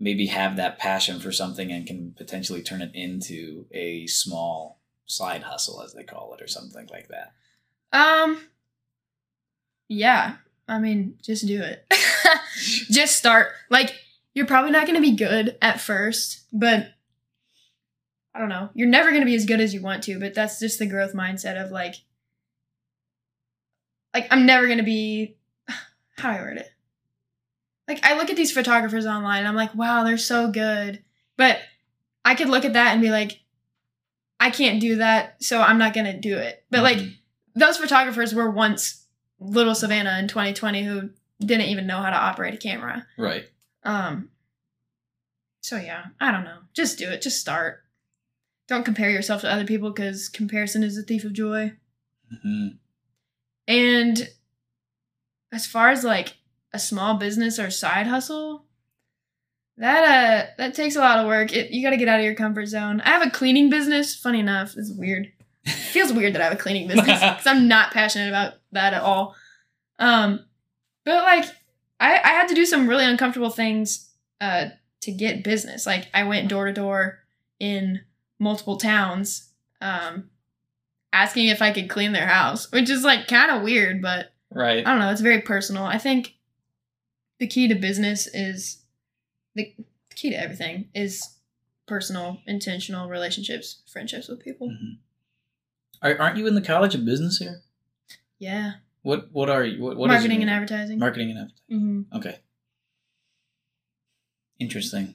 maybe 0.00 0.26
have 0.26 0.56
that 0.56 0.78
passion 0.78 1.20
for 1.20 1.30
something 1.30 1.70
and 1.70 1.86
can 1.86 2.12
potentially 2.16 2.62
turn 2.62 2.80
it 2.80 2.90
into 2.94 3.66
a 3.72 4.06
small 4.06 4.80
side 5.04 5.42
hustle 5.42 5.82
as 5.82 5.92
they 5.92 6.04
call 6.04 6.32
it 6.32 6.40
or 6.40 6.48
something 6.48 6.88
like 6.90 7.08
that. 7.08 7.32
um 7.92 8.40
yeah 9.88 10.36
i 10.68 10.78
mean 10.78 11.18
just 11.20 11.46
do 11.46 11.60
it 11.60 11.84
just 12.90 13.16
start 13.18 13.48
like 13.68 13.94
you're 14.34 14.46
probably 14.46 14.70
not 14.70 14.86
going 14.86 14.94
to 14.96 15.00
be 15.02 15.16
good 15.16 15.56
at 15.62 15.80
first 15.80 16.44
but 16.52 16.88
i 18.34 18.38
don't 18.38 18.48
know. 18.48 18.70
You're 18.74 18.88
never 18.88 19.10
going 19.10 19.20
to 19.20 19.26
be 19.26 19.34
as 19.34 19.44
good 19.46 19.60
as 19.60 19.74
you 19.74 19.82
want 19.82 20.02
to 20.04 20.18
but 20.18 20.34
that's 20.34 20.58
just 20.58 20.78
the 20.78 20.86
growth 20.86 21.12
mindset 21.14 21.62
of 21.62 21.70
like 21.70 21.96
like 24.14 24.26
i'm 24.30 24.46
never 24.46 24.66
going 24.66 24.78
to 24.78 24.84
be 24.84 25.36
how 26.18 26.32
do 26.32 26.38
i 26.38 26.42
word 26.42 26.56
it? 26.58 26.68
Like 27.88 28.04
i 28.04 28.16
look 28.16 28.30
at 28.30 28.36
these 28.36 28.52
photographers 28.52 29.06
online 29.06 29.40
and 29.40 29.48
i'm 29.48 29.56
like 29.56 29.74
wow 29.74 30.04
they're 30.04 30.16
so 30.18 30.50
good. 30.50 31.02
But 31.36 31.58
i 32.24 32.34
could 32.34 32.48
look 32.48 32.64
at 32.64 32.74
that 32.74 32.92
and 32.92 33.02
be 33.02 33.10
like 33.10 33.40
i 34.40 34.50
can't 34.50 34.80
do 34.80 34.96
that 34.96 35.42
so 35.42 35.60
i'm 35.60 35.78
not 35.78 35.94
going 35.94 36.06
to 36.06 36.18
do 36.18 36.36
it. 36.38 36.64
But 36.70 36.82
like 36.82 36.98
Mhm. 36.98 37.16
those 37.54 37.76
photographers 37.78 38.34
were 38.34 38.50
once 38.50 39.06
little 39.40 39.74
savanah 39.74 40.18
in 40.20 40.28
2020 40.28 40.84
who 40.84 41.10
didn't 41.40 41.66
even 41.66 41.86
know 41.86 41.98
how 42.00 42.10
to 42.10 42.16
operate 42.16 42.54
a 42.54 42.56
camera. 42.58 43.04
Right. 43.18 43.44
Um 43.84 44.28
so 45.60 45.76
yeah 45.76 46.06
i 46.20 46.30
don't 46.30 46.44
know. 46.44 46.58
Just 46.74 46.98
do 46.98 47.10
it. 47.10 47.22
Just 47.22 47.40
start. 47.40 47.84
Don't 48.68 48.84
compare 48.84 49.10
yourself 49.10 49.42
to 49.42 49.52
other 49.52 49.66
people 49.66 49.90
because 49.90 50.28
comparison 50.28 50.82
is 50.82 50.96
a 50.96 51.02
thief 51.02 51.24
of 51.24 51.32
joy. 51.32 51.72
Hmm 52.42 52.68
and 53.68 54.28
as 55.52 55.66
far 55.66 55.90
as 55.90 56.04
like 56.04 56.36
a 56.72 56.78
small 56.78 57.14
business 57.14 57.58
or 57.58 57.70
side 57.70 58.06
hustle 58.06 58.64
that 59.76 60.04
uh 60.04 60.50
that 60.58 60.74
takes 60.74 60.96
a 60.96 61.00
lot 61.00 61.18
of 61.18 61.26
work. 61.26 61.52
It, 61.52 61.70
you 61.70 61.82
got 61.82 61.90
to 61.90 61.96
get 61.96 62.08
out 62.08 62.20
of 62.20 62.26
your 62.26 62.34
comfort 62.34 62.66
zone. 62.66 63.00
I 63.00 63.10
have 63.10 63.26
a 63.26 63.30
cleaning 63.30 63.70
business. 63.70 64.14
Funny 64.14 64.40
enough 64.40 64.74
it's 64.76 64.92
weird. 64.92 65.32
It 65.64 65.70
feels 65.70 66.12
weird 66.12 66.34
that 66.34 66.42
i 66.42 66.44
have 66.44 66.52
a 66.52 66.56
cleaning 66.56 66.88
business 66.88 67.20
because 67.20 67.46
i'm 67.46 67.68
not 67.68 67.92
passionate 67.92 68.28
about 68.28 68.54
that 68.72 68.94
at 68.94 69.02
all. 69.02 69.34
Um 69.98 70.44
but 71.04 71.24
like 71.24 71.46
i 72.02 72.12
i 72.22 72.28
had 72.28 72.48
to 72.48 72.54
do 72.54 72.66
some 72.66 72.86
really 72.86 73.04
uncomfortable 73.04 73.50
things 73.50 74.10
uh 74.40 74.66
to 75.02 75.10
get 75.12 75.42
business. 75.44 75.84
Like 75.84 76.06
I 76.14 76.22
went 76.22 76.48
door 76.48 76.66
to 76.66 76.72
door 76.72 77.18
in 77.58 78.02
multiple 78.38 78.76
towns, 78.76 79.50
um, 79.80 80.30
asking 81.12 81.48
if 81.48 81.60
I 81.60 81.72
could 81.72 81.90
clean 81.90 82.12
their 82.12 82.28
house, 82.28 82.70
which 82.70 82.88
is 82.88 83.02
like 83.02 83.26
kind 83.26 83.50
of 83.50 83.62
weird, 83.62 84.00
but 84.00 84.32
Right. 84.54 84.86
I 84.86 84.90
don't 84.90 85.00
know. 85.00 85.10
It's 85.10 85.20
very 85.20 85.40
personal. 85.40 85.84
I 85.84 85.98
think 85.98 86.34
the 87.38 87.46
key 87.48 87.66
to 87.68 87.74
business 87.74 88.28
is 88.32 88.82
the 89.56 89.74
key 90.14 90.30
to 90.30 90.36
everything 90.36 90.88
is 90.94 91.36
personal, 91.86 92.38
intentional 92.46 93.08
relationships, 93.08 93.82
friendships 93.92 94.28
with 94.28 94.38
people. 94.40 94.68
Mhm. 94.68 94.98
Aren't 96.20 96.36
you 96.36 96.46
in 96.46 96.54
the 96.54 96.62
College 96.62 96.94
of 96.94 97.04
Business 97.04 97.38
here? 97.38 97.62
Yeah, 98.38 98.74
What 99.02 99.28
What 99.32 99.48
are 99.50 99.64
you? 99.64 99.82
What, 99.82 99.96
what 99.96 100.10
is 100.10 100.14
marketing 100.14 100.42
and 100.42 100.50
advertising. 100.50 100.98
Marketing 100.98 101.30
and 101.30 101.38
advertising. 101.38 102.04
hmm 102.10 102.16
Okay. 102.16 102.38
Interesting. 104.58 105.14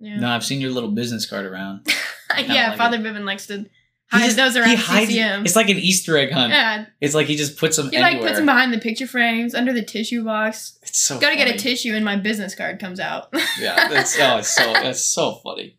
Yeah, 0.00 0.20
No, 0.20 0.28
I've 0.30 0.44
seen 0.44 0.60
your 0.60 0.70
little 0.70 0.90
business 0.90 1.26
card 1.26 1.46
around. 1.46 1.86
yeah. 2.38 2.68
like 2.70 2.78
Father 2.78 2.98
Bibbin 2.98 3.24
likes 3.24 3.46
to 3.46 3.66
hide 4.10 4.24
just- 4.24 4.36
those 4.36 4.54
he 4.54 4.60
around 4.60 4.76
hides- 4.78 5.10
CCM. 5.10 5.44
It's 5.44 5.56
like 5.56 5.68
an 5.68 5.76
Easter 5.78 6.16
egg 6.16 6.30
hunt. 6.32 6.52
yeah, 6.52 6.86
It's 7.00 7.14
like 7.14 7.26
he 7.26 7.36
just 7.36 7.58
puts 7.58 7.76
them 7.76 7.90
he 7.90 7.98
like 7.98 8.20
puts 8.20 8.36
them 8.36 8.46
behind 8.46 8.72
the 8.72 8.78
picture 8.78 9.06
frames, 9.06 9.54
under 9.54 9.72
the 9.72 9.82
tissue 9.84 10.24
box. 10.24 10.78
it's 10.82 10.98
so 10.98 11.18
Got 11.18 11.30
to 11.30 11.36
get 11.36 11.48
a 11.48 11.58
tissue, 11.58 11.94
and 11.94 12.04
my 12.04 12.16
business 12.16 12.54
card 12.54 12.78
comes 12.80 13.00
out. 13.00 13.28
yeah, 13.60 13.88
that's 13.90 14.18
oh, 14.20 14.38
it's 14.38 14.54
so 14.54 14.72
it's 14.76 15.04
so 15.04 15.34
funny. 15.44 15.78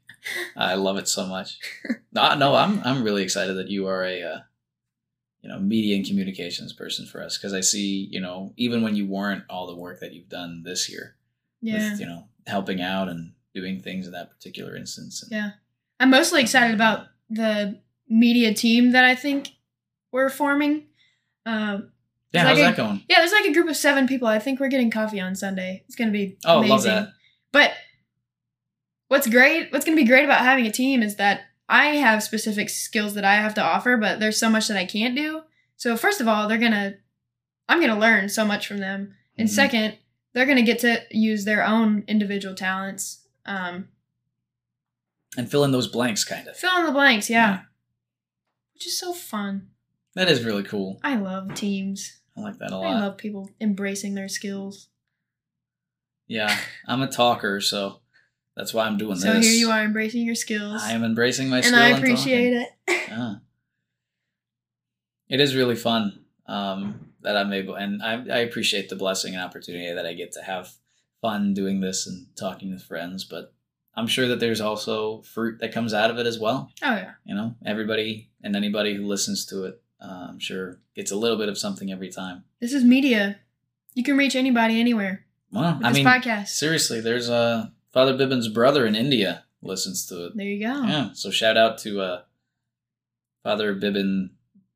I 0.56 0.76
love 0.76 0.98
it 0.98 1.08
so 1.08 1.26
much. 1.26 1.58
No, 2.12 2.34
no, 2.36 2.56
I'm 2.56 2.82
I'm 2.84 3.04
really 3.04 3.22
excited 3.22 3.56
that 3.58 3.70
you 3.70 3.86
are 3.86 4.04
a 4.04 4.22
uh, 4.24 4.40
you 5.42 5.50
know 5.50 5.60
media 5.60 5.96
and 5.96 6.06
communications 6.06 6.74
person 6.74 7.06
for 7.06 7.22
us 7.24 7.38
because 7.38 7.54
I 7.54 7.62
see 7.62 8.08
you 8.12 8.20
know 8.20 8.54
even 8.58 8.82
when 8.82 8.96
you 8.96 9.06
weren't 9.08 9.44
all 9.50 9.68
the 9.68 9.76
work 9.76 10.00
that 10.02 10.14
you've 10.14 10.30
done 10.30 10.64
this 10.64 10.90
year 10.90 11.16
yeah. 11.62 11.92
with 11.92 12.00
you 12.00 12.06
know 12.06 12.26
helping 12.48 12.82
out 12.82 13.08
and 13.10 13.34
doing 13.54 13.80
things 13.82 14.06
in 14.06 14.14
that 14.14 14.30
particular 14.30 14.76
instance. 14.76 15.24
And, 15.24 15.32
Yeah. 15.32 15.52
I'm 16.00 16.10
mostly 16.12 16.42
excited 16.42 16.74
about 16.76 17.08
the 17.30 17.80
media 18.08 18.54
team 18.54 18.92
that 18.92 19.04
I 19.04 19.16
think 19.16 19.50
we're 20.12 20.30
forming. 20.30 20.86
Um, 21.46 21.92
yeah. 22.32 22.44
How's 22.46 22.60
like 22.60 22.76
that 22.76 22.82
a- 22.82 22.88
going? 22.88 23.04
yeah, 23.10 23.20
there's 23.20 23.32
like 23.32 23.46
a 23.46 23.54
group 23.54 23.68
of 23.70 23.76
seven 23.76 24.08
people. 24.08 24.28
I 24.28 24.40
think 24.40 24.60
we're 24.60 24.70
getting 24.70 24.92
coffee 24.92 25.20
on 25.20 25.36
Sunday. 25.36 25.84
It's 25.88 25.96
gonna 25.96 26.12
be 26.12 26.38
Oh, 26.46 26.60
amazing. 26.60 26.70
love 26.72 26.84
that. 26.84 27.10
But 27.52 27.74
what's 29.08 29.28
great, 29.28 29.72
what's 29.72 29.86
gonna 29.86 29.96
be 29.98 30.06
great 30.06 30.26
about 30.26 30.40
having 30.42 30.66
a 30.66 30.72
team 30.72 31.02
is 31.04 31.16
that 31.18 31.42
I 31.72 31.96
have 31.98 32.24
specific 32.24 32.68
skills 32.70 33.14
that 33.14 33.24
I 33.24 33.36
have 33.36 33.54
to 33.54 33.64
offer, 33.64 33.96
but 33.96 34.20
there's 34.20 34.40
so 34.40 34.50
much 34.50 34.68
that 34.68 34.78
I 34.78 34.86
can't 34.86 35.16
do. 35.16 35.44
So 35.78 35.96
first 35.96 36.20
of 36.20 36.28
all, 36.28 36.48
they're 36.48 36.58
gonna, 36.58 36.96
I'm 37.70 37.80
gonna 37.80 38.00
learn 38.00 38.28
so 38.28 38.44
much 38.44 38.66
from 38.68 38.80
them, 38.80 39.16
and 39.38 39.48
Mhm. 39.48 39.52
second, 39.52 39.98
they're 40.34 40.48
gonna 40.48 40.64
get 40.64 40.80
to 40.80 41.04
use 41.12 41.46
their 41.46 41.64
own 41.64 42.04
individual 42.08 42.56
talents. 42.56 43.28
Um, 43.46 43.90
And 45.38 45.50
fill 45.50 45.64
in 45.64 45.72
those 45.72 45.88
blanks, 45.88 46.24
kind 46.24 46.48
of. 46.48 46.58
fill 46.58 46.76
in 46.80 46.86
the 46.88 46.92
blanks, 46.92 47.30
yeah. 47.30 47.62
Which 48.74 48.88
is 48.88 48.98
so 49.00 49.14
fun. 49.14 49.70
That 50.16 50.28
is 50.28 50.44
really 50.44 50.64
cool. 50.64 51.00
I 51.04 51.18
love 51.18 51.54
teams. 51.54 52.20
I 52.36 52.42
like 52.42 52.58
that 52.58 52.72
a 52.72 52.78
lot. 52.78 52.88
I 52.96 53.00
love 53.00 53.18
people 53.18 53.52
embracing 53.62 54.16
their 54.16 54.28
skills. 54.30 54.88
yeah, 56.28 56.60
I'm 56.88 57.02
a 57.02 57.08
talker, 57.08 57.60
so 57.62 57.99
that's 58.60 58.74
why 58.74 58.86
I'm 58.86 58.98
doing 58.98 59.16
So 59.16 59.32
this. 59.34 59.46
So 59.46 59.50
here 59.50 59.58
you 59.58 59.72
are 59.72 59.82
embracing 59.84 60.26
your 60.26 60.36
skills. 60.36 60.82
I 60.84 60.92
am 60.92 61.06
embracing 61.06 61.48
my 61.50 61.62
skills. 61.62 61.74
and 61.82 61.82
skill 61.86 61.96
I 61.96 61.98
appreciate 61.98 62.54
it. 62.54 62.70
Yeah. 63.08 63.36
It 65.30 65.40
is 65.40 65.56
really 65.56 65.76
fun 65.76 66.26
um, 66.48 67.12
that 67.22 67.38
I'm 67.38 67.54
able, 67.54 67.76
and 67.76 68.04
I, 68.04 68.14
I 68.14 68.38
appreciate 68.40 68.90
the 68.90 68.96
blessing 68.96 69.34
and 69.36 69.44
opportunity 69.44 69.94
that 69.94 70.06
I 70.06 70.14
get 70.14 70.32
to 70.34 70.42
have 70.42 70.72
fun 71.22 71.54
doing 71.54 71.80
this 71.80 72.06
and 72.08 72.28
talking 72.38 72.72
with 72.72 72.84
friends. 72.84 73.24
But 73.24 73.54
I'm 73.96 74.08
sure 74.08 74.28
that 74.28 74.40
there's 74.40 74.60
also 74.62 75.22
fruit 75.22 75.60
that 75.60 75.72
comes 75.72 75.94
out 75.94 76.10
of 76.12 76.18
it 76.18 76.26
as 76.28 76.38
well. 76.40 76.72
Oh 76.84 76.96
yeah. 76.96 77.12
You 77.26 77.36
know, 77.36 77.56
everybody 77.66 78.30
and 78.44 78.56
anybody 78.56 78.96
who 78.96 79.06
listens 79.06 79.46
to 79.48 79.66
it, 79.66 79.82
uh, 80.02 80.28
I'm 80.30 80.40
sure 80.40 80.80
gets 80.96 81.12
a 81.12 81.16
little 81.16 81.38
bit 81.38 81.50
of 81.50 81.58
something 81.58 81.92
every 81.92 82.10
time. 82.10 82.44
This 82.60 82.74
is 82.74 82.84
media. 82.84 83.40
You 83.94 84.04
can 84.04 84.18
reach 84.18 84.36
anybody 84.36 84.80
anywhere 84.80 85.26
Well, 85.52 85.80
I 85.84 85.90
this 85.90 85.98
mean, 85.98 86.06
podcast. 86.06 86.48
seriously, 86.50 87.02
there's 87.02 87.30
uh, 87.30 87.68
Father 87.94 88.14
Bibbin's 88.16 88.48
brother 88.48 88.86
in 88.86 88.96
India 88.96 89.46
listens 89.62 90.06
to 90.08 90.28
it. 90.28 90.34
There 90.36 90.46
you 90.46 90.60
go. 90.66 90.84
Yeah, 90.84 91.10
so 91.14 91.32
shout 91.32 91.58
out 91.58 91.78
to 91.80 92.02
uh, 92.02 92.22
Father 93.44 93.74
Bibbin, 93.76 94.30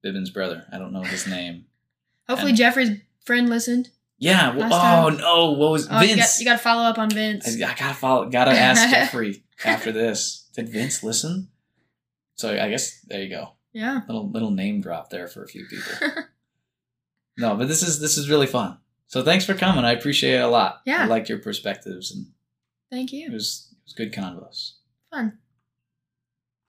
Bibbin's 0.04 0.30
brother. 0.30 0.66
I 0.72 0.78
don't 0.80 0.94
know 0.94 1.04
his 1.04 1.28
name. 1.28 1.66
Hopefully 2.28 2.52
And- 2.52 2.58
Jeffrey's 2.58 3.00
friend 3.26 3.50
listened. 3.50 3.90
Yeah. 4.18 4.56
Well, 4.56 4.68
oh 4.74 5.10
time. 5.10 5.18
no! 5.18 5.52
What 5.52 5.72
was 5.72 5.88
Oh, 5.92 6.00
you 6.02 6.10
got, 6.10 6.16
Vince? 6.16 6.40
you 6.40 6.46
got 6.46 6.54
to 6.54 6.58
follow 6.60 6.84
up 6.84 6.98
on 6.98 7.10
Vince. 7.10 7.46
I, 7.62 7.72
I 7.72 7.76
gotta 7.76 7.94
follow. 7.94 8.30
Gotta 8.30 8.52
ask 8.52 8.90
Jeffrey 8.90 9.44
after 9.66 9.92
this. 9.92 10.48
Did 10.56 10.70
Vince 10.70 11.04
listen? 11.04 11.50
So 12.36 12.50
I 12.58 12.70
guess 12.70 13.02
there 13.08 13.22
you 13.22 13.30
go. 13.30 13.50
yeah. 13.74 14.02
Little 14.08 14.30
little 14.30 14.52
name 14.52 14.80
drop 14.82 15.10
there 15.10 15.28
for 15.28 15.44
a 15.44 15.48
few 15.48 15.66
people. 15.66 16.08
no, 17.38 17.56
but 17.58 17.68
this 17.68 17.84
is 17.84 18.00
this 18.00 18.18
is 18.18 18.30
really 18.30 18.48
fun. 18.48 18.78
So 19.08 19.24
thanks 19.24 19.46
for 19.46 19.56
coming. 19.56 19.84
I 19.84 19.92
appreciate 19.92 20.36
it 20.36 20.44
a 20.44 20.48
lot. 20.48 20.82
Yeah. 20.86 21.04
I 21.04 21.06
liked 21.08 21.28
your 21.28 21.40
perspectives 21.40 22.12
and 22.12 22.28
Thank 22.94 23.12
you. 23.12 23.26
it 23.26 23.34
was 23.34 23.70
it 23.72 23.78
was 23.86 23.94
good 23.94 24.14
convos. 24.14 24.74
Fun. 25.10 25.40